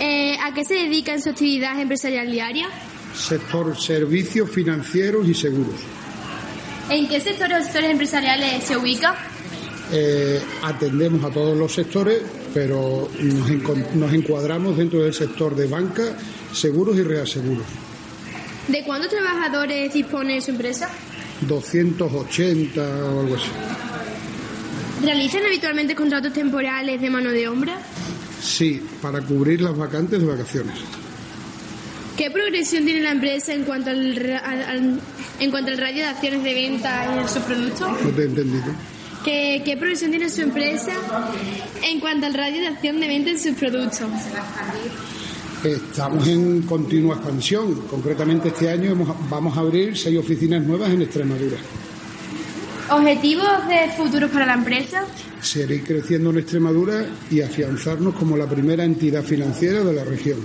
Eh, 0.00 0.36
¿A 0.42 0.52
qué 0.54 0.64
se 0.64 0.74
dedica 0.74 1.12
en 1.12 1.20
su 1.22 1.30
actividad 1.30 1.78
empresarial 1.80 2.30
diaria? 2.30 2.68
Sector 3.14 3.78
servicios 3.78 4.50
financieros 4.50 5.28
y 5.28 5.34
seguros. 5.34 5.74
¿En 6.88 7.08
qué 7.08 7.20
sectores 7.20 7.58
o 7.60 7.62
sectores 7.64 7.90
empresariales 7.90 8.64
se 8.64 8.76
ubica? 8.76 9.14
Eh, 9.92 10.40
atendemos 10.62 11.22
a 11.24 11.30
todos 11.30 11.56
los 11.56 11.72
sectores, 11.74 12.22
pero 12.54 13.10
nos 13.94 14.12
encuadramos 14.12 14.76
dentro 14.78 15.00
del 15.02 15.12
sector 15.12 15.54
de 15.54 15.66
banca, 15.66 16.16
seguros 16.52 16.96
y 16.96 17.02
reaseguros. 17.02 17.66
¿De 18.68 18.82
cuántos 18.84 19.10
trabajadores 19.10 19.92
dispone 19.92 20.40
su 20.40 20.50
empresa? 20.52 20.88
280 21.48 22.80
o 22.80 23.20
algo 23.20 23.34
así. 23.36 23.50
¿Realizan 25.04 25.44
habitualmente 25.46 25.94
contratos 25.94 26.32
temporales 26.32 27.00
de 27.00 27.10
mano 27.10 27.30
de 27.30 27.48
obra? 27.48 27.78
Sí, 28.40 28.82
para 29.00 29.20
cubrir 29.20 29.60
las 29.60 29.76
vacantes 29.76 30.20
de 30.20 30.26
vacaciones. 30.26 30.74
¿Qué 32.16 32.30
progresión 32.30 32.84
tiene 32.84 33.00
la 33.00 33.10
empresa 33.12 33.54
en 33.54 33.64
cuanto 33.64 33.90
al, 33.90 34.14
ra- 34.16 34.38
al- 34.38 34.62
al- 34.62 35.00
en 35.40 35.50
cuanto 35.50 35.70
al 35.70 35.78
radio 35.78 36.02
de 36.02 36.08
acciones 36.08 36.42
de 36.44 36.54
venta 36.54 37.20
en 37.20 37.28
sus 37.28 37.42
productos? 37.42 37.88
No 38.04 38.10
te 38.10 38.22
he 38.22 38.24
entendido. 38.26 38.64
¿Qué, 39.24 39.62
¿Qué 39.64 39.76
progresión 39.76 40.10
tiene 40.10 40.28
su 40.28 40.42
empresa 40.42 40.92
en 41.82 42.00
cuanto 42.00 42.26
al 42.26 42.34
radio 42.34 42.60
de 42.60 42.66
acción 42.68 43.00
de 43.00 43.06
venta 43.08 43.30
en 43.30 43.38
sus 43.40 43.52
productos? 43.56 44.08
Estamos 45.64 46.26
en 46.26 46.62
continua 46.62 47.14
expansión. 47.14 47.82
Concretamente 47.88 48.48
este 48.48 48.68
año 48.68 48.96
vamos 49.30 49.56
a 49.56 49.60
abrir 49.60 49.96
seis 49.96 50.18
oficinas 50.18 50.62
nuevas 50.62 50.90
en 50.90 51.02
Extremadura. 51.02 51.56
¿Objetivos 52.90 53.68
de 53.68 53.90
futuro 53.96 54.28
para 54.28 54.44
la 54.44 54.54
empresa? 54.54 55.04
Seguir 55.40 55.84
creciendo 55.84 56.30
en 56.30 56.38
Extremadura 56.38 57.06
y 57.30 57.40
afianzarnos 57.40 58.14
como 58.16 58.36
la 58.36 58.46
primera 58.48 58.84
entidad 58.84 59.22
financiera 59.22 59.82
de 59.84 59.92
la 59.92 60.04
región, 60.04 60.38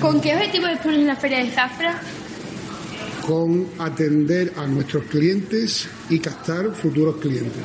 ¿Con 0.00 0.20
qué 0.20 0.34
objetivos 0.34 0.70
expones 0.70 1.06
la 1.06 1.16
Feria 1.16 1.38
de 1.38 1.50
Zafra? 1.50 2.00
con 3.26 3.66
atender 3.78 4.52
a 4.56 4.66
nuestros 4.68 5.02
clientes 5.06 5.88
y 6.08 6.20
captar 6.20 6.70
futuros 6.72 7.16
clientes. 7.16 7.64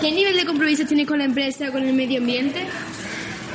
¿Qué 0.00 0.10
nivel 0.10 0.34
de 0.36 0.44
compromiso 0.44 0.84
tienes 0.86 1.06
con 1.06 1.18
la 1.18 1.26
empresa 1.26 1.70
con 1.70 1.84
el 1.84 1.94
medio 1.94 2.18
ambiente? 2.18 2.66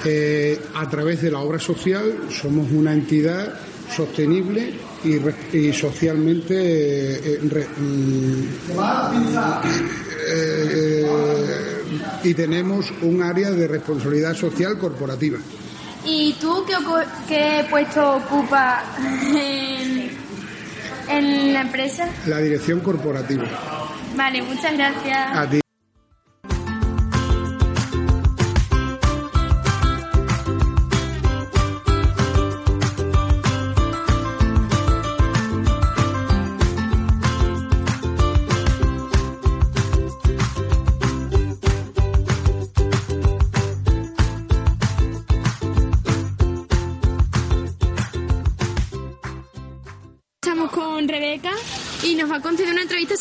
Eh, 0.08 0.60
a 0.76 0.88
través 0.90 1.22
de 1.22 1.32
la 1.32 1.40
obra 1.40 1.58
social 1.60 2.26
somos 2.30 2.72
una 2.72 2.94
entidad 2.94 3.54
sostenible 3.96 4.72
y, 5.04 5.18
re- 5.18 5.34
y 5.54 5.74
socialmente 5.74 6.54
eh, 6.56 7.40
re- 7.50 7.68
mm, 7.78 8.44
eh, 10.28 11.06
eh, 11.08 11.82
y 12.24 12.34
tenemos 12.34 12.92
un 13.02 13.22
área 13.22 13.52
de 13.52 13.68
responsabilidad 13.68 14.34
social 14.36 14.78
corporativa. 14.78 15.38
¿Y 16.04 16.34
tú 16.40 16.64
qué, 16.68 16.76
qué 17.28 17.66
puesto 17.70 18.18
ocupas 18.18 18.84
en, 19.00 20.12
en 21.10 21.54
la 21.54 21.62
empresa? 21.62 22.08
La 22.28 22.40
dirección 22.40 22.80
corporativa. 22.82 23.44
Vale, 24.16 24.42
muchas 24.44 24.74
gracias. 24.74 25.38
A 25.38 25.50
ti. 25.50 25.60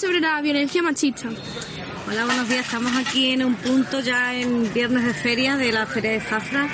Sobre 0.05 0.21
la 0.21 0.39
violencia 0.43 0.83
machista. 0.83 1.31
Hola, 2.07 2.27
buenos 2.27 2.47
días. 2.47 2.67
Estamos 2.67 2.95
aquí 2.95 3.31
en 3.31 3.43
un 3.43 3.55
punto 3.55 4.01
ya 4.01 4.35
en 4.35 4.71
viernes 4.75 5.03
de 5.03 5.15
feria 5.15 5.57
de 5.57 5.73
la 5.73 5.87
Feria 5.87 6.11
de 6.11 6.21
Zafra. 6.21 6.69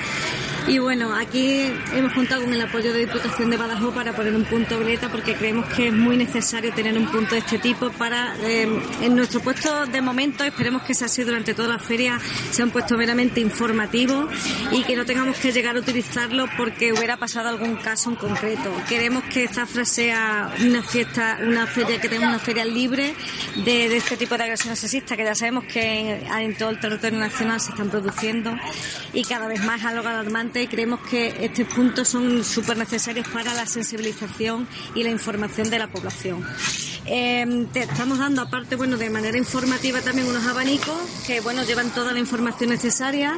Y 0.67 0.79
bueno, 0.79 1.15
aquí 1.15 1.63
hemos 1.95 2.13
contado 2.13 2.43
con 2.43 2.53
el 2.53 2.61
apoyo 2.61 2.93
de 2.93 3.01
Diputación 3.01 3.51
de 3.51 3.57
Badajoz 3.57 3.95
para 3.95 4.13
poner 4.13 4.35
un 4.35 4.45
punto 4.45 4.79
veleta 4.79 5.09
porque 5.09 5.35
creemos 5.35 5.67
que 5.67 5.89
es 5.89 5.93
muy 5.93 6.17
necesario 6.17 6.73
tener 6.73 6.97
un 6.97 7.07
punto 7.07 7.35
de 7.35 7.39
este 7.39 7.59
tipo 7.59 7.91
para, 7.91 8.37
eh, 8.43 8.69
en 9.01 9.17
nuestro 9.17 9.41
puesto 9.41 9.87
de 9.87 10.01
momento, 10.01 10.45
esperemos 10.45 10.83
que 10.83 10.95
sea 10.95 11.07
así 11.07 11.25
durante 11.25 11.55
toda 11.55 11.69
la 11.69 11.79
feria, 11.79 12.21
sea 12.51 12.65
un 12.65 12.71
puesto 12.71 12.97
meramente 12.97 13.41
informativo 13.41 14.29
y 14.71 14.85
que 14.85 14.97
no 14.97 15.05
tengamos 15.05 15.39
que 15.39 15.51
llegar 15.51 15.77
a 15.77 15.81
utilizarlo 15.81 16.47
porque 16.57 16.93
hubiera 16.93 17.17
pasado 17.17 17.49
algún 17.49 17.77
caso 17.77 18.11
en 18.11 18.17
concreto. 18.17 18.71
Queremos 18.89 19.25
que 19.25 19.49
Zafra 19.49 19.85
sea 19.85 20.55
una 20.61 20.83
fiesta, 20.83 21.39
una 21.43 21.67
feria, 21.67 22.01
que 22.01 22.09
tenga 22.09 22.29
una 22.29 22.39
feria 22.39 22.65
libre 22.65 23.15
de, 23.65 23.97
este 23.97 24.17
tipo 24.17 24.37
de 24.37 24.45
agresiones 24.45 24.79
sexistas 24.79 25.17
que 25.17 25.25
ya 25.25 25.35
sabemos 25.35 25.65
que 25.65 25.81
en, 25.81 26.33
en 26.33 26.57
todo 26.57 26.71
el 26.71 26.79
territorio 26.79 27.19
nacional 27.19 27.61
se 27.61 27.71
están 27.71 27.91
produciendo 27.91 28.55
y 29.13 29.25
cada 29.25 29.49
vez 29.49 29.65
más 29.65 29.85
algo 29.85 30.07
alarmante 30.07 30.50
y 30.59 30.67
creemos 30.67 31.01
que 31.09 31.45
estos 31.45 31.67
puntos 31.69 32.09
son 32.09 32.43
súper 32.43 32.77
necesarios 32.77 33.29
para 33.29 33.55
la 33.55 33.67
sensibilización 33.67 34.67
y 34.95 35.05
la 35.05 35.11
información 35.11 35.71
de 35.71 35.79
la 35.79 35.87
población. 35.87 36.45
Eh, 37.13 37.67
te 37.73 37.81
estamos 37.81 38.21
dando 38.21 38.41
aparte, 38.41 38.77
bueno, 38.77 38.97
de 38.97 39.11
manera 39.11 39.37
informativa 39.37 40.01
también 40.01 40.29
unos 40.29 40.47
abanicos 40.47 40.95
que, 41.27 41.41
bueno, 41.41 41.65
llevan 41.65 41.91
toda 41.91 42.13
la 42.13 42.21
información 42.21 42.71
necesaria 42.71 43.37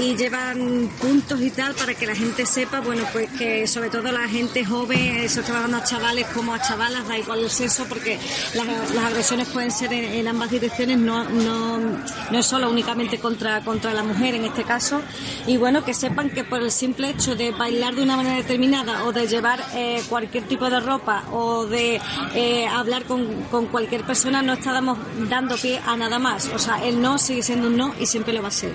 y 0.00 0.14
llevan 0.14 0.88
puntos 1.00 1.40
y 1.40 1.50
tal 1.50 1.74
para 1.74 1.94
que 1.94 2.06
la 2.06 2.14
gente 2.14 2.46
sepa, 2.46 2.78
bueno, 2.78 3.02
pues 3.12 3.28
que 3.32 3.66
sobre 3.66 3.90
todo 3.90 4.12
la 4.12 4.28
gente 4.28 4.64
joven, 4.64 5.16
eso 5.16 5.42
trabajando 5.42 5.78
a 5.78 5.82
chavales 5.82 6.26
como 6.28 6.54
a 6.54 6.62
chavalas, 6.62 7.08
da 7.08 7.18
igual 7.18 7.40
el 7.40 7.50
sexo, 7.50 7.86
porque 7.88 8.20
las, 8.54 8.68
agresiones 9.04 9.48
pueden 9.48 9.72
ser 9.72 9.92
en, 9.92 10.04
en 10.04 10.28
ambas 10.28 10.52
direcciones, 10.52 10.98
no, 10.98 11.24
no, 11.24 11.78
no 11.78 12.38
es 12.38 12.46
solo 12.46 12.70
únicamente 12.70 13.18
contra, 13.18 13.64
contra 13.64 13.92
la 13.94 14.04
mujer 14.04 14.36
en 14.36 14.44
este 14.44 14.62
caso. 14.62 15.00
Y 15.48 15.56
bueno, 15.56 15.84
que 15.84 15.92
sepan 15.92 16.30
que 16.30 16.44
por 16.44 16.62
el 16.62 16.70
simple 16.70 17.10
hecho 17.10 17.34
de 17.34 17.50
bailar 17.50 17.96
de 17.96 18.02
una 18.02 18.16
manera 18.16 18.36
determinada 18.36 19.04
o 19.04 19.12
de 19.12 19.26
llevar 19.26 19.60
eh, 19.74 20.00
cualquier 20.08 20.44
tipo 20.44 20.70
de 20.70 20.78
ropa 20.78 21.24
o 21.32 21.66
de 21.66 22.00
eh, 22.34 22.68
hablar 22.68 23.07
con, 23.08 23.42
con 23.44 23.66
cualquier 23.66 24.04
persona 24.04 24.42
no 24.42 24.52
estamos 24.52 24.98
dando 25.28 25.56
pie 25.56 25.80
a 25.84 25.96
nada 25.96 26.18
más. 26.18 26.48
O 26.54 26.58
sea, 26.58 26.84
el 26.84 27.00
no 27.00 27.18
sigue 27.18 27.42
siendo 27.42 27.68
un 27.68 27.76
no 27.76 27.94
y 27.98 28.06
siempre 28.06 28.32
lo 28.32 28.42
va 28.42 28.48
a 28.48 28.52
ser. 28.52 28.72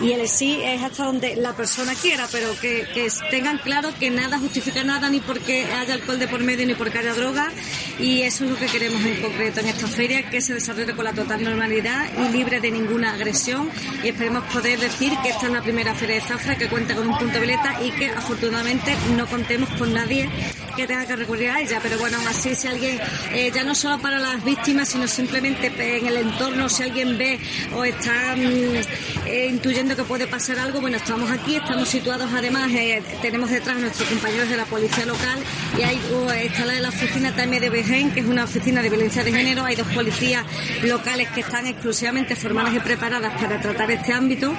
Y 0.00 0.12
el 0.12 0.26
sí 0.28 0.60
es 0.62 0.82
hasta 0.82 1.04
donde 1.04 1.36
la 1.36 1.52
persona 1.54 1.94
quiera, 1.94 2.26
pero 2.30 2.48
que, 2.60 2.86
tengan 3.30 3.58
claro 3.58 3.90
que 3.98 4.10
nada 4.10 4.38
justifica 4.38 4.82
nada, 4.84 5.10
ni 5.10 5.20
porque 5.20 5.64
haya 5.64 5.94
alcohol 5.94 6.18
de 6.18 6.28
por 6.28 6.42
medio, 6.42 6.66
ni 6.66 6.74
porque 6.74 6.98
haya 6.98 7.14
droga. 7.14 7.50
Y 7.98 8.22
eso 8.22 8.44
es 8.44 8.50
lo 8.50 8.56
que 8.56 8.66
queremos 8.66 9.02
en 9.02 9.20
concreto 9.20 9.60
en 9.60 9.66
esta 9.66 9.86
feria, 9.86 10.30
que 10.30 10.40
se 10.40 10.54
desarrolle 10.54 10.94
con 10.94 11.04
la 11.04 11.12
total 11.12 11.42
normalidad 11.42 12.06
y 12.18 12.32
libre 12.32 12.60
de 12.60 12.70
ninguna 12.70 13.14
agresión. 13.14 13.68
Y 14.02 14.08
esperemos 14.08 14.44
poder 14.52 14.78
decir 14.78 15.12
que 15.22 15.30
esta 15.30 15.46
es 15.46 15.52
la 15.52 15.62
primera 15.62 15.94
feria 15.94 16.16
de 16.16 16.20
Zafra 16.22 16.56
que 16.56 16.68
cuenta 16.68 16.94
con 16.94 17.08
un 17.08 17.18
punto 17.18 17.40
veleta 17.40 17.82
y 17.82 17.90
que 17.92 18.10
afortunadamente 18.10 18.96
no 19.16 19.26
contemos 19.26 19.68
con 19.70 19.92
nadie 19.92 20.28
que 20.74 20.86
tenga 20.86 21.06
que 21.06 21.16
recurrir 21.16 21.50
a 21.50 21.60
ella. 21.60 21.78
Pero 21.82 21.98
bueno, 21.98 22.16
aún 22.18 22.28
así, 22.28 22.54
si 22.54 22.68
alguien, 22.68 22.98
eh, 23.32 23.50
ya 23.54 23.64
no 23.64 23.74
solo 23.74 23.98
para 23.98 24.18
las 24.18 24.44
víctimas, 24.44 24.88
sino 24.88 25.06
simplemente 25.06 25.72
en 25.98 26.06
el 26.06 26.16
entorno, 26.16 26.68
si 26.68 26.82
alguien 26.82 27.16
ve 27.18 27.38
o 27.74 27.84
está 27.84 28.34
mm, 28.36 29.26
eh, 29.26 29.46
intuyendo 29.50 29.96
que 29.96 30.04
puede 30.04 30.26
pasar 30.26 30.58
algo, 30.58 30.80
bueno, 30.80 30.96
estamos 30.96 31.30
aquí, 31.30 31.56
estamos 31.56 31.88
situados 31.88 32.30
además, 32.32 32.70
eh, 32.72 33.02
tenemos 33.22 33.50
detrás 33.50 33.76
a 33.76 33.80
nuestros 33.80 34.08
compañeros 34.08 34.48
de 34.48 34.56
la 34.56 34.64
policía 34.64 35.06
local 35.06 35.38
y 35.78 35.82
hay, 35.82 36.00
uh, 36.12 36.30
está 36.30 36.64
la 36.64 36.74
de 36.74 36.80
la 36.80 36.88
oficina 36.88 37.34
también 37.34 37.62
de 37.62 37.70
Begen, 37.70 38.12
que 38.12 38.20
es 38.20 38.26
una 38.26 38.44
oficina 38.44 38.82
de 38.82 38.88
violencia 38.90 39.24
de 39.24 39.32
género, 39.32 39.64
hay 39.64 39.76
dos 39.76 39.88
policías 39.88 40.44
locales 40.82 41.28
que 41.30 41.40
están 41.40 41.66
exclusivamente 41.66 42.36
formadas 42.36 42.74
y 42.74 42.80
preparadas 42.80 43.32
para 43.40 43.60
tratar 43.60 43.90
este 43.90 44.12
ámbito. 44.12 44.54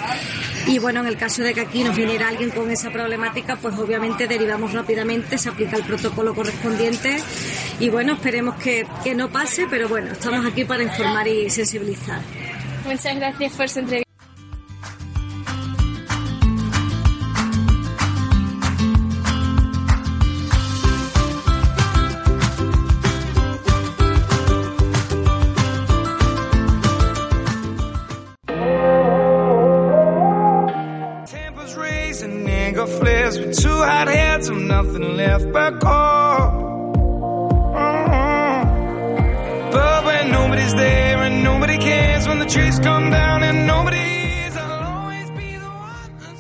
Y 0.68 0.80
bueno, 0.80 1.02
en 1.02 1.08
el 1.08 1.18
caso 1.18 1.44
de 1.44 1.54
que 1.54 1.62
aquí 1.62 1.84
nos 1.84 1.96
viniera 1.96 2.28
alguien 2.28 2.50
con 2.50 2.72
esa 2.72 2.90
problemática, 2.92 3.56
pues 3.56 3.78
obviamente 3.78 4.28
derivamos 4.28 4.74
rápidamente, 4.74 5.38
se 5.38 5.50
aplica 5.50 5.78
el 5.78 5.84
protocolo 5.84 6.34
correspondiente 6.34 7.18
y 7.80 7.90
bueno, 7.90 8.14
esperemos 8.14 8.56
que, 8.56 8.88
que 9.04 9.14
no 9.14 9.30
pase, 9.30 9.68
pero 9.70 9.88
bueno, 9.88 10.12
estamos 10.12 10.46
aquí 10.46 10.66
para 10.66 10.82
informar 10.82 11.28
y 11.28 11.50
sensibilizar. 11.50 12.20
Muchas 12.86 13.16
gracias 13.16 13.54
por 13.54 13.70
su 13.70 13.80
entrevista. 13.80 14.05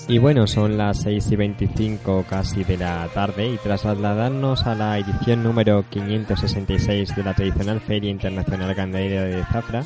Y 0.07 0.19
bueno, 0.19 0.45
son 0.45 0.77
las 0.77 1.01
6 1.01 1.31
y 1.31 1.35
25 1.35 2.25
casi 2.29 2.63
de 2.63 2.77
la 2.77 3.07
tarde 3.07 3.47
y 3.47 3.57
tras 3.57 3.81
trasladarnos 3.81 4.67
a 4.67 4.75
la 4.75 4.99
edición 4.99 5.41
número 5.41 5.83
566 5.89 7.15
de 7.15 7.23
la 7.23 7.33
tradicional 7.33 7.81
Feria 7.81 8.11
Internacional 8.11 8.75
Ganadera 8.75 9.23
de 9.23 9.43
Zafra, 9.45 9.83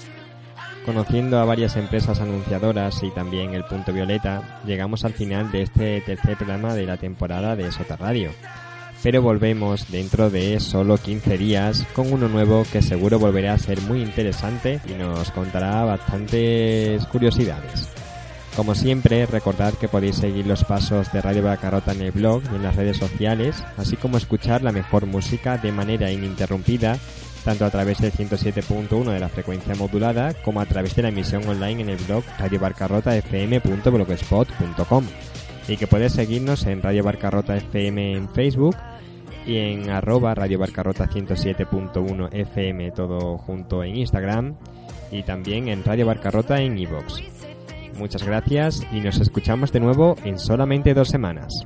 conociendo 0.90 1.38
a 1.38 1.46
varias 1.46 1.76
empresas 1.76 2.20
anunciadoras 2.20 3.04
y 3.04 3.12
también 3.12 3.54
el 3.54 3.64
Punto 3.64 3.94
Violeta, 3.94 4.60
llegamos 4.66 5.06
al 5.06 5.14
final 5.14 5.52
de 5.52 5.62
este 5.62 6.02
tercer 6.02 6.36
programa 6.36 6.74
de 6.74 6.88
la 6.88 6.98
temporada 6.98 7.56
de 7.56 7.72
Sota 7.72 7.96
Radio. 7.96 8.32
Pero 9.04 9.22
volvemos 9.22 9.92
dentro 9.92 10.32
de 10.32 10.60
solo 10.60 10.98
15 10.98 11.38
días 11.38 11.86
con 11.94 12.12
uno 12.12 12.28
nuevo 12.28 12.66
que 12.74 12.82
seguro 12.82 13.20
volverá 13.20 13.54
a 13.54 13.60
ser 13.60 13.80
muy 13.82 14.02
interesante 14.02 14.82
y 14.90 14.94
nos 14.94 15.30
contará 15.30 15.86
bastantes 15.86 17.06
curiosidades. 17.06 17.92
Como 18.56 18.74
siempre, 18.74 19.28
recordad 19.28 19.76
que 19.76 19.88
podéis 19.88 20.16
seguir 20.16 20.48
los 20.48 20.64
pasos 20.64 21.14
de 21.14 21.22
Radio 21.22 21.44
Bacarrota 21.44 21.92
en 21.92 22.02
el 22.02 22.12
blog 22.12 22.42
y 22.52 22.56
en 22.56 22.64
las 22.64 22.76
redes 22.76 22.98
sociales, 22.98 23.64
así 23.78 23.96
como 23.96 24.18
escuchar 24.18 24.64
la 24.64 24.72
mejor 24.72 25.06
música 25.06 25.60
de 25.60 25.72
manera 25.72 26.12
ininterrumpida, 26.12 26.98
tanto 27.44 27.66
a 27.66 27.70
través 27.70 28.00
del 28.00 28.12
107.1 28.12 29.12
de 29.12 29.20
la 29.20 29.30
frecuencia 29.30 29.76
modulada 29.76 30.34
como 30.44 30.60
a 30.62 30.66
través 30.66 30.96
de 30.96 31.04
la 31.04 31.10
emisión 31.10 31.48
online 31.48 31.82
en 31.82 31.90
el 31.90 31.98
blog 31.98 32.24
radiobarcarrotafm.blogspot.com 32.38 35.06
y 35.68 35.76
que 35.78 35.88
puedes 35.88 36.14
seguirnos 36.14 36.66
en 36.66 36.82
Radio 36.82 37.04
Barcarrota 37.04 37.56
FM 37.56 38.14
en 38.14 38.30
Facebook 38.30 38.76
y 39.46 39.58
en 39.58 39.90
arroba 39.90 40.34
Radio 40.36 40.60
Barcarrota 40.60 41.08
107.1 41.08 42.30
FM 42.34 42.92
todo 42.92 43.38
junto 43.38 43.84
en 43.84 43.98
Instagram 43.98 44.56
y 45.12 45.24
también 45.24 45.68
en 45.68 45.84
Radio 45.84 46.06
Barcarrota 46.06 46.62
en 46.62 46.78
iVoox. 46.78 47.22
Muchas 47.98 48.24
gracias 48.24 48.86
y 48.92 49.02
nos 49.02 49.20
escuchamos 49.20 49.72
de 49.72 49.80
nuevo 49.80 50.16
en 50.24 50.38
solamente 50.40 50.94
dos 50.94 51.10
semanas. 51.10 51.66